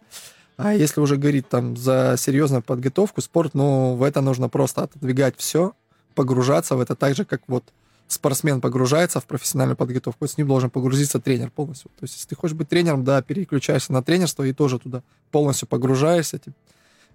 [0.58, 5.36] А если уже говорить там за серьезную подготовку, спорт, ну, в это нужно просто отодвигать
[5.38, 5.74] все,
[6.16, 7.64] погружаться в это так же, как вот
[8.08, 11.92] спортсмен погружается в профессиональную подготовку, с ним должен погрузиться тренер полностью.
[12.00, 15.68] То есть, если ты хочешь быть тренером, да, переключаешься на тренерство и тоже туда полностью
[15.68, 16.40] погружаешься.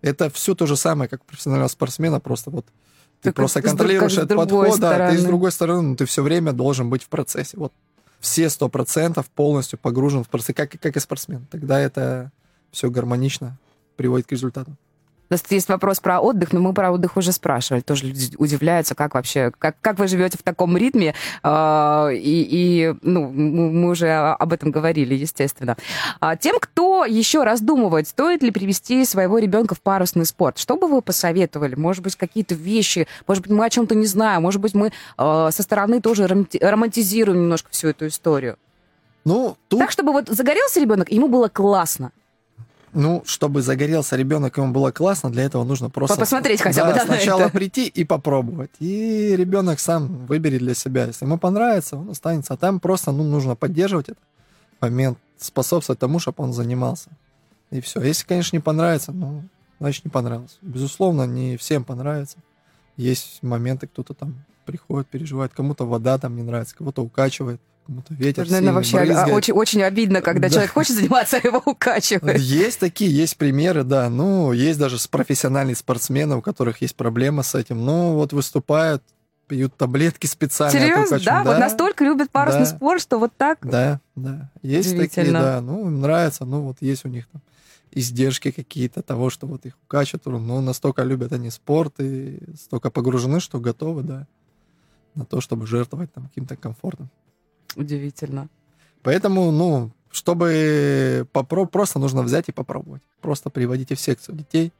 [0.03, 2.67] Это все то же самое, как профессионального спортсмена, просто вот
[3.23, 6.53] ты так просто контролируешь этот подход, да, ты с другой стороны, но ты все время
[6.53, 7.57] должен быть в процессе.
[7.57, 7.73] Вот
[8.19, 11.47] все сто процентов полностью погружен в процесс, как, как и спортсмен.
[11.51, 12.33] Тогда это
[12.73, 13.59] все гармонично
[13.97, 14.77] приводит к результату.
[15.33, 17.81] У нас есть вопрос про отдых, но мы про отдых уже спрашивали.
[17.81, 21.15] Тоже люди удивляются, как вообще, как, как вы живете в таком ритме.
[21.43, 25.79] Э, и, и ну, мы уже об этом говорили, естественно.
[26.21, 30.87] А тем, кто еще раздумывает, стоит ли привести своего ребенка в парусный спорт, что бы
[30.87, 31.77] вы посоветовали?
[31.77, 35.49] Может быть, какие-то вещи, может быть, мы о чем-то не знаем, может быть, мы э,
[35.51, 36.27] со стороны тоже
[36.61, 38.59] романтизируем немножко всю эту историю.
[39.25, 39.81] Ну, тут...
[39.81, 42.13] Так, чтобы вот загорелся ребенок, ему было классно.
[42.95, 46.19] Ну, чтобы загорелся ребенок, ему было классно, для этого нужно просто...
[46.19, 48.71] Посмотреть хотя бы, да, Сначала прийти и попробовать.
[48.81, 51.07] И ребенок сам выберет для себя.
[51.07, 52.53] Если ему понравится, он останется.
[52.53, 54.23] А там просто ну, нужно поддерживать этот
[54.81, 57.09] момент, способствовать тому, чтобы он занимался.
[57.71, 58.01] И все.
[58.03, 59.43] Если, конечно, не понравится, ну,
[59.81, 60.57] значит, не понравился.
[60.61, 62.37] Безусловно, не всем понравится.
[62.99, 68.45] Есть моменты, кто-то там приходит, переживает, кому-то вода там не нравится, кого-то укачивает кому-то ветер
[68.45, 69.35] Наверное, сильный, вообще брызгает.
[69.35, 70.51] очень, очень обидно, когда да.
[70.51, 72.39] человек хочет заниматься, а его укачивает.
[72.39, 74.09] Есть такие, есть примеры, да.
[74.09, 77.85] Ну, есть даже профессиональные спортсмены, у которых есть проблема с этим.
[77.85, 79.03] Но вот выступают,
[79.47, 80.79] пьют таблетки специально.
[80.79, 81.19] Серьезно?
[81.19, 81.45] Да?
[81.45, 81.51] да?
[81.51, 82.67] Вот настолько любят парусный да.
[82.67, 83.59] спорт, что вот так?
[83.63, 84.51] Да, да.
[84.63, 85.61] Есть такие, да.
[85.61, 86.45] Ну, им нравится.
[86.45, 87.43] Ну, вот есть у них там
[87.93, 90.25] издержки какие-то того, что вот их укачивают.
[90.25, 94.27] Ну, настолько любят они спорт и столько погружены, что готовы, да,
[95.15, 97.11] на то, чтобы жертвовать там каким-то комфортом.
[97.77, 98.49] Удивительно.
[99.03, 103.03] Поэтому, ну, чтобы попро- просто нужно взять и попробовать.
[103.21, 104.73] Просто приводите в секцию детей,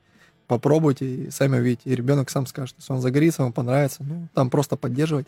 [0.47, 1.91] попробуйте, и сами увидите.
[1.91, 4.03] И ребенок сам скажет, если он загорится, ему понравится.
[4.05, 5.27] Ну, там просто поддерживать,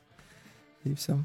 [0.84, 1.18] и все.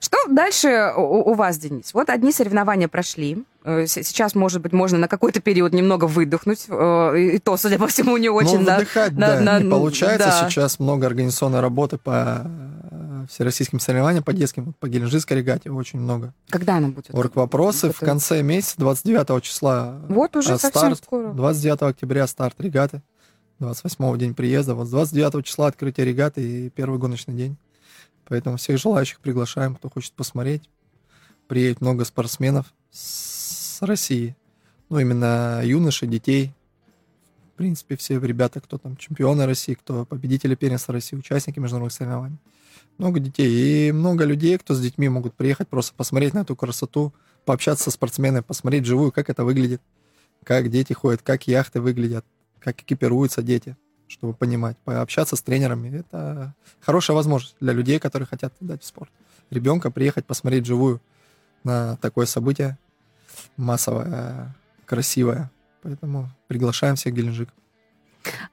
[0.00, 1.92] Что дальше у, у вас, Денис?
[1.92, 3.44] Вот одни соревнования прошли.
[3.64, 6.64] Э, сейчас, может быть, можно на какой-то период немного выдохнуть.
[6.68, 8.60] Э, и то, судя по всему, не очень.
[8.60, 10.28] Ну, выдыхать, на, да, на, не получается.
[10.28, 10.48] Да.
[10.48, 12.50] Сейчас много организационной работы по
[13.28, 16.34] всероссийским соревнованиям по детским, по Геленджинской регате очень много.
[16.48, 17.14] Когда она будет?
[17.14, 20.00] Орг вопросы в конце месяца, 29 числа.
[20.08, 21.32] Вот уже совсем старт, скоро.
[21.32, 23.02] 29 октября старт регаты,
[23.58, 24.74] 28 день приезда.
[24.74, 27.56] Вот с 29 числа открытие регаты и первый гоночный день.
[28.26, 30.70] Поэтому всех желающих приглашаем, кто хочет посмотреть.
[31.48, 34.36] Приедет много спортсменов с России.
[34.88, 36.54] Ну, именно юноши, детей.
[37.60, 42.38] Принципе, все ребята, кто там чемпионы России, кто победители первенства России, участники международных соревнований
[42.96, 43.88] много детей.
[43.88, 47.12] И много людей, кто с детьми могут приехать, просто посмотреть на эту красоту,
[47.44, 49.82] пообщаться со спортсменами, посмотреть живую, как это выглядит,
[50.42, 52.24] как дети ходят, как яхты выглядят,
[52.60, 53.76] как экипируются дети,
[54.08, 54.78] чтобы понимать.
[54.86, 59.10] Пообщаться с тренерами— это хорошая возможность для людей, которые хотят дать в спорт.
[59.50, 61.02] Ребенка приехать посмотреть живую
[61.62, 62.78] на такое событие
[63.58, 65.50] массовое, красивое.
[65.82, 67.48] Поэтому приглашаем всех в Геленджик.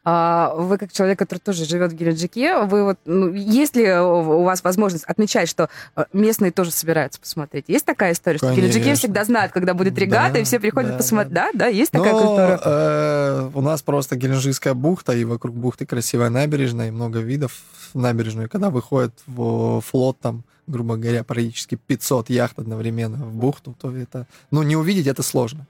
[0.03, 4.43] А, вы как человек, который тоже живет в Геленджике, вы вот, ну, есть ли у
[4.43, 7.65] вас возможность отмечать, что э, местные тоже собираются посмотреть?
[7.67, 10.91] Есть такая история, что в Геленджике всегда знают, когда будет регата, да, и все приходят
[10.91, 11.33] да, посмотреть?
[11.33, 11.49] Да.
[11.51, 12.61] да, да, есть такая Но, культура?
[12.63, 17.61] Э, у нас просто Геленджикская бухта, и вокруг бухты красивая набережная, и много видов
[17.93, 18.49] набережную.
[18.49, 24.27] Когда выходит в флот, там, грубо говоря, практически 500 яхт одновременно в бухту, то это,
[24.51, 25.67] ну, не увидеть это сложно.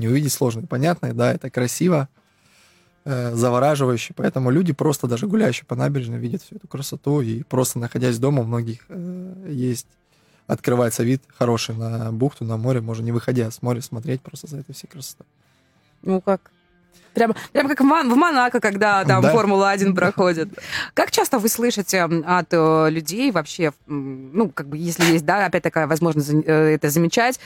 [0.00, 0.66] Не увидеть сложно.
[0.66, 2.08] Понятно, да, это красиво,
[3.04, 4.14] э, завораживающий.
[4.16, 7.20] Поэтому люди просто даже гуляющие по набережной видят всю эту красоту.
[7.20, 9.86] И просто находясь дома, у многих э, есть
[10.46, 14.58] открывается вид хороший на бухту, на море, можно не выходя с моря смотреть просто за
[14.58, 15.26] этой всей красотой.
[16.02, 16.50] Ну как?
[17.14, 19.32] Прям, прям как в, Мон, в Монако, когда там да.
[19.32, 20.48] Формула-1 проходит.
[20.94, 25.62] Как часто вы слышите от э, людей вообще, ну, как бы, если есть, да, опять
[25.62, 27.40] такая возможность э, это замечать,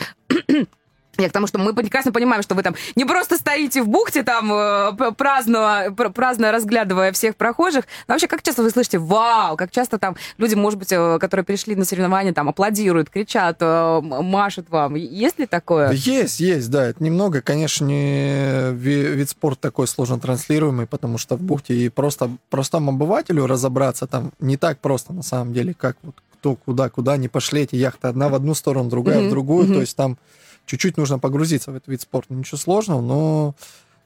[1.22, 4.22] я к тому, что мы прекрасно понимаем, что вы там не просто стоите в бухте,
[4.22, 7.84] там, э, праздно, праздно разглядывая всех прохожих.
[8.08, 11.44] Но вообще, как часто вы слышите «Вау!» Как часто там люди, может быть, э, которые
[11.44, 14.94] пришли на соревнования, там, аплодируют, кричат, э, машут вам?
[14.94, 15.92] Есть ли такое?
[15.92, 16.86] Есть, есть, да.
[16.86, 22.30] Это немного, конечно, не вид спорта такой сложно транслируемый, потому что в бухте и просто
[22.50, 26.14] простому обывателю разобраться там не так просто, на самом деле, как вот
[26.44, 28.08] кто куда, куда не пошли эти яхты.
[28.08, 29.28] Одна в одну сторону, другая mm-hmm.
[29.28, 29.66] в другую.
[29.66, 29.74] Mm-hmm.
[29.74, 30.18] То есть там
[30.66, 32.34] чуть-чуть нужно погрузиться в этот вид спорта.
[32.34, 33.54] Ничего сложного, но,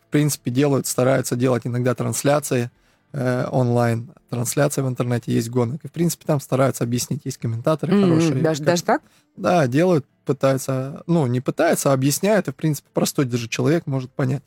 [0.07, 2.71] в принципе, делают, стараются делать иногда трансляции
[3.13, 5.85] э, онлайн, трансляции в интернете, есть гонок.
[5.85, 8.03] И, в принципе, там стараются объяснить, есть комментаторы mm-hmm.
[8.03, 8.35] хорошие.
[8.43, 9.03] Даже, как, даже так?
[9.37, 14.11] Да, делают, пытаются, ну, не пытаются, а объясняют, и, в принципе, простой даже человек может
[14.11, 14.43] понять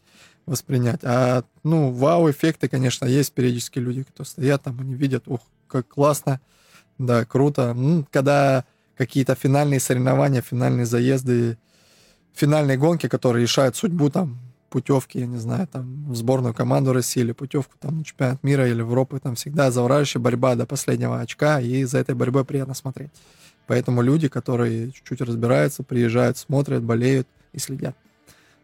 [0.45, 1.01] воспринять.
[1.03, 6.41] А, ну, вау-эффекты, конечно, есть периодически люди, кто стоят там, они видят, ух, как классно,
[6.97, 7.73] да, круто.
[7.73, 11.57] Ну, когда какие-то финальные соревнования, финальные заезды,
[12.33, 17.19] финальные гонки, которые решают судьбу там путевки, я не знаю, там, в сборную команду России
[17.19, 21.59] или путевку там на чемпионат мира или Европы, там всегда завораживающая борьба до последнего очка,
[21.59, 23.11] и за этой борьбой приятно смотреть.
[23.67, 27.95] Поэтому люди, которые чуть-чуть разбираются, приезжают, смотрят, болеют и следят.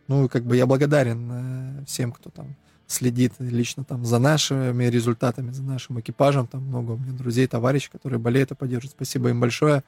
[0.07, 2.55] Ну, как бы я благодарен э, всем, кто там
[2.87, 6.47] следит лично там за нашими результатами, за нашим экипажем.
[6.47, 8.93] Там много у меня друзей, товарищей, которые болеют и поддерживают.
[8.95, 9.83] Спасибо им большое.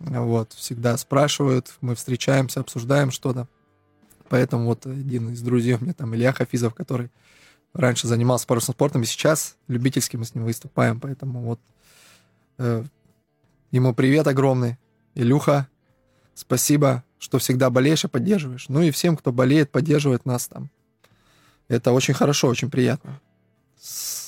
[0.00, 3.48] Вот, всегда спрашивают, мы встречаемся, обсуждаем что-то.
[4.28, 7.10] Поэтому вот один из друзей у меня там Илья Хафизов, который
[7.72, 11.00] раньше занимался парусным спортом, и сейчас любительски мы с ним выступаем.
[11.00, 11.60] Поэтому вот
[12.58, 12.84] э,
[13.70, 14.78] ему привет огромный.
[15.14, 15.68] Илюха,
[16.34, 18.68] спасибо, что всегда болеешь и поддерживаешь.
[18.68, 20.70] Ну и всем, кто болеет, поддерживает нас там.
[21.68, 23.20] Это очень хорошо, очень приятно.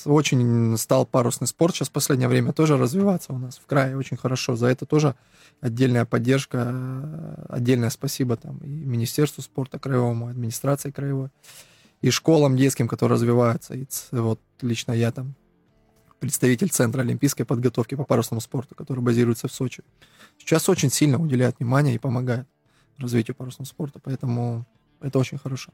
[0.05, 4.17] Очень стал парусный спорт сейчас в последнее время тоже развиваться у нас в крае очень
[4.17, 4.55] хорошо.
[4.55, 5.15] За это тоже
[5.61, 11.29] отдельная поддержка, отдельное спасибо там и Министерству спорта краевому, администрации краевой,
[12.01, 13.73] и школам детским, которые развиваются.
[13.73, 15.35] И вот лично я там
[16.19, 19.83] представитель Центра олимпийской подготовки по парусному спорту, который базируется в Сочи.
[20.37, 22.47] Сейчас очень сильно уделяет внимание и помогает
[22.97, 24.65] развитию парусного спорта, поэтому
[25.01, 25.71] это очень хорошо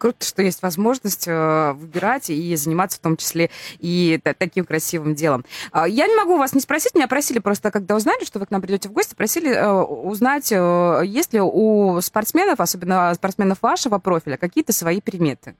[0.00, 5.44] круто, что есть возможность э, выбирать и заниматься в том числе и таким красивым делом.
[5.70, 8.50] А, я не могу вас не спросить, меня просили просто, когда узнали, что вы к
[8.50, 13.98] нам придете в гости, просили э, узнать, э, есть ли у спортсменов, особенно спортсменов вашего
[13.98, 15.54] профиля, какие-то свои приметы.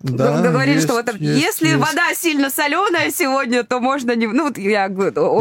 [0.00, 1.78] Да, Вы говорили, есть, что вот, есть, если есть.
[1.78, 4.26] вода сильно соленая сегодня, то можно не...
[4.26, 4.88] Ну, вот я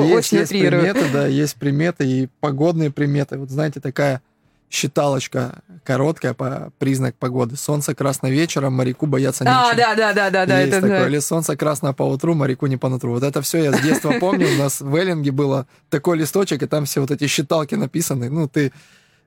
[0.05, 0.81] есть, очень есть утрирую.
[0.81, 3.37] приметы, да, есть приметы и погодные приметы.
[3.37, 4.21] Вот знаете, такая
[4.69, 7.55] считалочка короткая по признак погоды.
[7.55, 9.71] Солнце красное вечером, моряку нечего.
[9.71, 10.59] А, да, да, да, да, да.
[10.59, 10.99] Есть это, такое.
[11.01, 11.07] Да.
[11.07, 13.11] Или солнце красное по утру, моряку не по нутру.
[13.11, 14.47] Вот это все я с детства помню.
[14.47, 18.29] У нас в Эллинге было такой листочек, и там все вот эти считалки написаны.
[18.29, 18.71] Ну, ты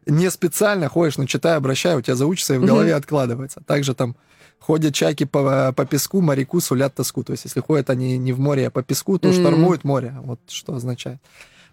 [0.06, 3.60] не специально ходишь, но читай, обращай, у тебя заучится и в голове откладывается.
[3.66, 4.16] Также там
[4.58, 7.22] ходят чайки по, по песку, моряку сулят тоску.
[7.22, 10.14] То есть, если ходят они не в море, а по песку, то штормуют море.
[10.22, 11.18] Вот что означает.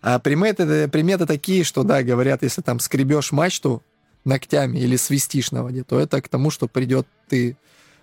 [0.06, 3.82] А приметы, приметы такие, что, да, говорят, если там скребешь мачту
[4.24, 7.58] ногтями или свистишь на воде, то это к тому, что придет ты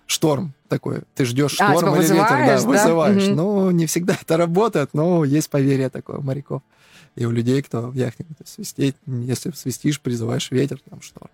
[0.05, 1.03] шторм такой.
[1.15, 2.67] Ты ждешь а, шторм типа или ветер, да, да?
[2.67, 3.27] вызываешь.
[3.27, 3.35] Угу.
[3.35, 6.61] Ну, не всегда это работает, но есть поверье такое у моряков.
[7.15, 11.29] И у людей, кто в яхте свистеть, если свистишь, призываешь ветер, там шторм.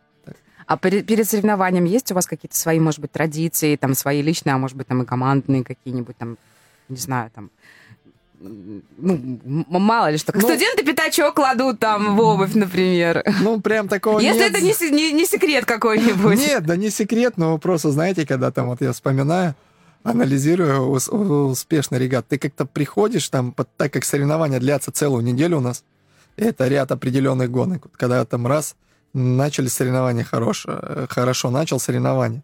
[0.68, 4.60] А перед соревнованием есть у вас какие-то свои, может быть, традиции, там, свои личные, а
[4.60, 6.38] может быть, там и командные какие-нибудь, там,
[6.90, 7.50] не знаю, там,
[8.40, 10.32] ну, мало ли что.
[10.34, 13.24] Ну, Студенты пятачок кладут там в обувь, например.
[13.42, 14.52] Ну, прям такого Если нет.
[14.52, 16.38] это не, не, не секрет какой-нибудь.
[16.38, 19.56] Нет, да не секрет, но просто, знаете, когда там вот я вспоминаю,
[20.04, 20.90] анализирую
[21.50, 25.84] успешный регат, ты как-то приходишь там, так как соревнования длятся целую неделю у нас,
[26.38, 27.88] это ряд определенных гонок.
[27.98, 28.76] Когда там раз
[29.14, 32.44] начали соревнования хорошо, хорошо начал соревнования,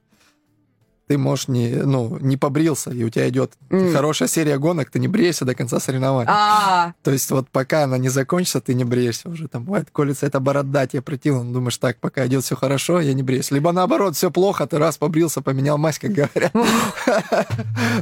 [1.07, 3.93] ты можешь не, ну, не побрился, и у тебя идет mm.
[3.93, 6.27] хорошая серия гонок, ты не бреешься до конца соревнований.
[6.29, 6.93] А-а-а.
[7.03, 9.47] То есть вот пока она не закончится, ты не бреешься уже.
[9.47, 13.21] Там бывает, колется эта борода, тебе противно, думаешь, так, пока идет все хорошо, я не
[13.21, 13.51] бреюсь.
[13.51, 16.53] Либо наоборот, все плохо, ты раз побрился, поменял мазь, как говорят.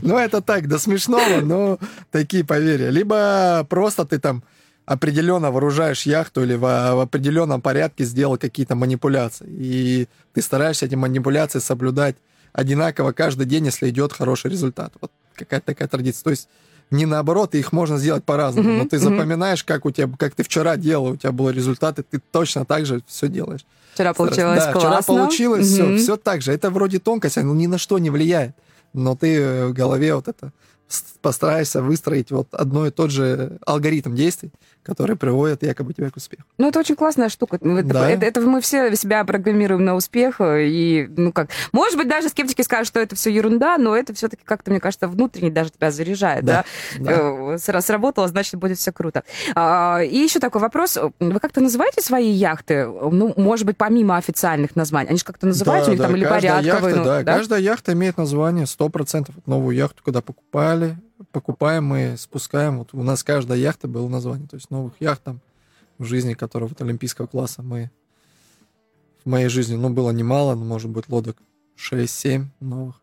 [0.02, 1.78] Ну, это так, до смешного, но
[2.12, 2.90] такие поверья.
[2.90, 4.44] Либо просто ты там
[4.86, 9.48] определенно вооружаешь яхту или в, в определенном порядке сделал какие-то манипуляции.
[9.50, 12.16] И ты стараешься эти манипуляции соблюдать
[12.54, 14.94] одинаково каждый день, если идет хороший результат.
[15.02, 16.24] Вот какая-то такая традиция.
[16.24, 16.48] То есть
[16.92, 18.70] не наоборот, их можно сделать по-разному.
[18.70, 18.78] Mm-hmm.
[18.78, 22.04] Но ты запоминаешь, как у тебя, как ты вчера делал, у тебя был результат, и
[22.04, 23.66] ты точно так же все делаешь.
[23.94, 24.80] Вчера получилось да, классно.
[24.80, 25.96] вчера получилось mm-hmm.
[25.96, 26.52] все, все так же.
[26.52, 28.56] Это вроде тонкость, оно ни на что не влияет.
[28.94, 30.52] Но ты в голове вот это
[31.22, 34.52] постараешься выстроить вот одно и тот же алгоритм действий,
[34.84, 36.44] который приводит якобы тебя к успеху.
[36.58, 37.58] Ну, это очень классная штука.
[37.62, 38.10] Ну, это, да.
[38.10, 40.42] это, это мы все себя программируем на успех.
[40.42, 44.44] И, ну как, может быть, даже скептики скажут, что это все ерунда, но это все-таки
[44.44, 46.44] как-то, мне кажется, внутренне даже тебя заряжает.
[46.44, 46.66] Да.
[47.00, 47.58] да?
[47.58, 47.82] да.
[47.82, 49.24] Сработало, значит, будет все круто.
[49.56, 50.98] А, и еще такой вопрос.
[51.20, 52.86] Вы как-то называете свои яхты?
[52.86, 55.10] Ну, может быть, помимо официальных названий.
[55.10, 56.08] Они же как-то называются, да, у них да.
[56.08, 56.66] там или порядковые.
[56.66, 59.30] Яхта, ну, да, да, каждая яхта имеет название 100%.
[59.46, 60.98] Новую яхту, когда покупали,
[61.32, 62.80] покупаем мы, спускаем.
[62.80, 64.48] Вот у нас каждая яхта было название.
[64.48, 65.42] То есть новых яхт там
[65.98, 67.92] в жизни, которые вот олимпийского класса мы
[69.24, 71.38] в моей жизни, ну, было немало, ну, может быть, лодок
[71.78, 73.02] 6-7 новых.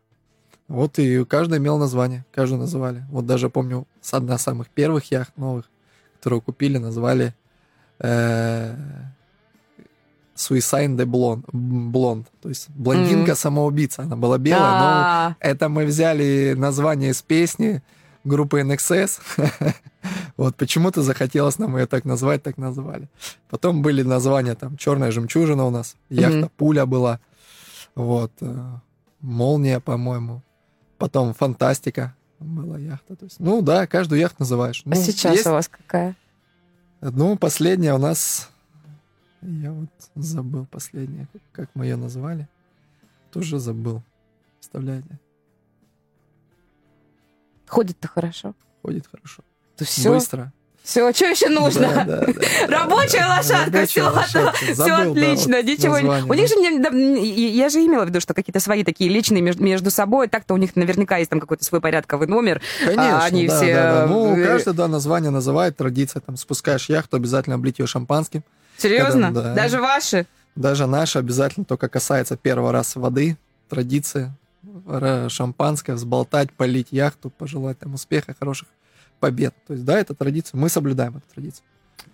[0.67, 3.03] Вот и каждый имел название, каждый называли.
[3.09, 5.69] Вот даже помню, с одна из самых первых яхт новых,
[6.15, 7.35] которую купили, назвали
[7.99, 8.75] э,
[10.35, 12.25] Suicide de Blonde, Blonde.
[12.41, 14.03] То есть блондинка-самоубийца.
[14.03, 17.83] Она была белая, но это мы взяли название из песни
[18.23, 19.19] группы NXS.
[20.37, 23.09] вот почему-то захотелось нам ее так назвать, так назвали.
[23.49, 26.49] Потом были названия там «Черная жемчужина» у нас, яхта.
[26.57, 27.19] «Пуля» была,
[27.95, 28.63] вот, э,
[29.19, 30.41] «Молния», по-моему.
[30.97, 33.15] Потом «Фантастика» была яхта.
[33.15, 34.81] То есть, ну да, каждую яхту называешь.
[34.85, 36.15] а Ну, сейчас есть- у вас какая?
[37.01, 38.49] ну, последняя у нас...
[39.41, 42.47] Я вот забыл последняя, как мы ее назвали.
[43.31, 44.03] Тоже забыл.
[44.59, 45.19] Представляете?
[47.71, 48.53] Ходит-то хорошо.
[48.83, 49.43] Ходит хорошо.
[49.77, 50.51] То все, Быстро.
[50.83, 51.87] все, что еще нужно?
[51.87, 52.67] Да, да, да.
[52.67, 54.57] Рабочая лошадка, Рабочая все, лошадка.
[54.57, 56.03] все Забыл, да, отлично, ничего не...
[56.03, 56.55] название, У них же,
[57.25, 60.75] я же имела в виду, что какие-то свои такие личные между, собой, так-то у них
[60.75, 62.61] наверняка есть там какой-то свой порядковый номер.
[62.83, 64.05] Конечно, они все.
[64.07, 68.43] Ну, э, каждый, да, название называет, традиция, там, спускаешь яхту, обязательно облить ее шампанским.
[68.77, 69.31] Серьезно?
[69.31, 70.25] Даже ваши?
[70.55, 73.37] Даже наша обязательно только касается первого раз воды,
[73.69, 74.31] традиция, ра-
[75.29, 78.67] шампанское, взболтать, полить яхту, пожелать там успеха, хороших
[79.19, 79.55] побед.
[79.67, 81.63] То есть, да, это традиция, мы соблюдаем эту традицию.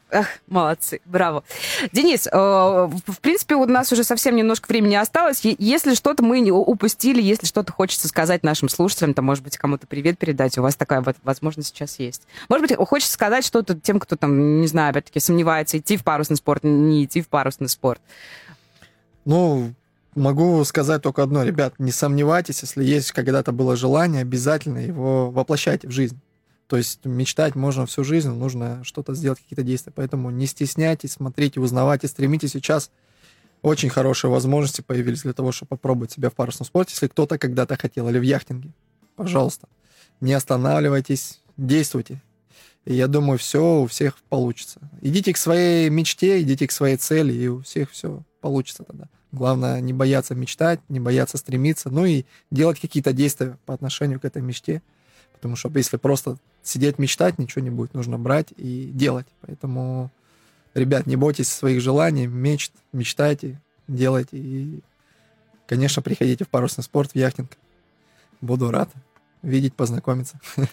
[0.09, 1.43] Ах, молодцы, браво.
[1.91, 5.41] Денис, э, в принципе, у нас уже совсем немножко времени осталось.
[5.43, 9.85] Если что-то мы не упустили, если что-то хочется сказать нашим слушателям, то, может быть, кому-то
[9.85, 12.21] привет передать, у вас такая возможность сейчас есть.
[12.47, 16.37] Может быть, хочется сказать что-то тем, кто там, не знаю, опять-таки сомневается, идти в парусный
[16.37, 18.01] спорт, не идти в парусный спорт.
[19.25, 19.73] Ну,
[20.18, 25.88] могу сказать только одно, ребят, не сомневайтесь, если есть когда-то было желание, обязательно его воплощайте
[25.88, 26.20] в жизнь.
[26.68, 29.93] То есть мечтать можно всю жизнь, нужно что-то сделать, какие-то действия.
[29.95, 32.51] Поэтому не стесняйтесь, смотрите, узнавайте, стремитесь.
[32.51, 32.91] Сейчас
[33.61, 37.78] очень хорошие возможности появились для того, чтобы попробовать себя в парусном спорте, если кто-то когда-то
[37.78, 38.72] хотел, или в яхтинге.
[39.15, 39.68] Пожалуйста,
[40.20, 42.22] не останавливайтесь, действуйте.
[42.86, 44.80] И я думаю, все у всех получится.
[45.01, 49.09] Идите к своей мечте, идите к своей цели, и у всех все получится тогда.
[49.32, 54.25] Главное не бояться мечтать, не бояться стремиться, ну и делать какие-то действия по отношению к
[54.25, 54.82] этой мечте.
[55.34, 57.93] Потому что если просто сидеть мечтать, ничего не будет.
[57.93, 59.28] Нужно брать и делать.
[59.41, 60.11] Поэтому,
[60.73, 64.38] ребят, не бойтесь своих желаний, мечт, мечтайте, делайте.
[64.38, 64.82] И,
[65.67, 67.51] конечно, приходите в парусный спорт, в яхтинг.
[68.41, 68.89] Буду рад
[69.47, 70.39] видеть, познакомиться.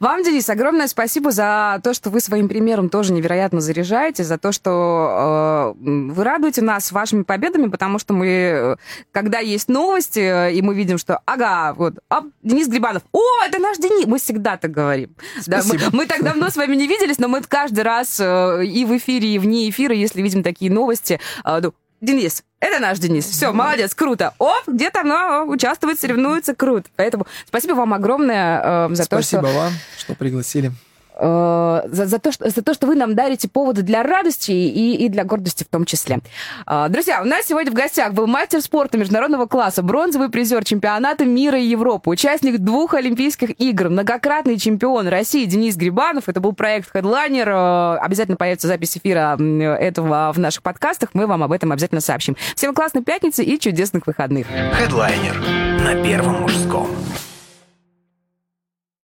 [0.00, 4.52] Вам, Денис, огромное спасибо за то, что вы своим примером тоже невероятно заряжаете, за то,
[4.52, 8.76] что э, вы радуете нас вашими победами, потому что мы, э,
[9.12, 13.58] когда есть новости, э, и мы видим, что, ага, вот, а, Денис Грибанов, о, это
[13.58, 15.14] наш Денис, мы всегда так говорим.
[15.46, 15.90] Да, мы, Спасибо.
[15.92, 19.34] мы так давно с вами не виделись, но мы каждый раз э, и в эфире,
[19.34, 23.26] и вне эфира, если видим такие новости, э, ну, Денис, это наш Денис.
[23.26, 24.34] Все, молодец, круто.
[24.38, 26.88] Оп, где-то она участвует, соревнуется, круто.
[26.96, 30.72] Поэтому спасибо вам огромное э, за Спасибо то, что вам, что пригласили.
[31.20, 34.94] Э, за, за то, что, за то, что вы нам дарите поводы для радости и,
[34.96, 36.20] и для гордости в том числе.
[36.66, 41.24] Э, друзья, у нас сегодня в гостях был мастер спорта международного класса, бронзовый призер чемпионата
[41.24, 46.28] мира и Европы, участник двух Олимпийских игр, многократный чемпион России Денис Грибанов.
[46.28, 47.96] Это был проект Headliner.
[47.96, 51.10] Э, Обязательно появится запись эфира этого в наших подкастах.
[51.12, 52.36] Мы вам об этом обязательно сообщим.
[52.56, 54.46] Всем классной пятницы и чудесных выходных.
[54.74, 55.40] Хедлайнер
[55.84, 56.88] на Первом мужском.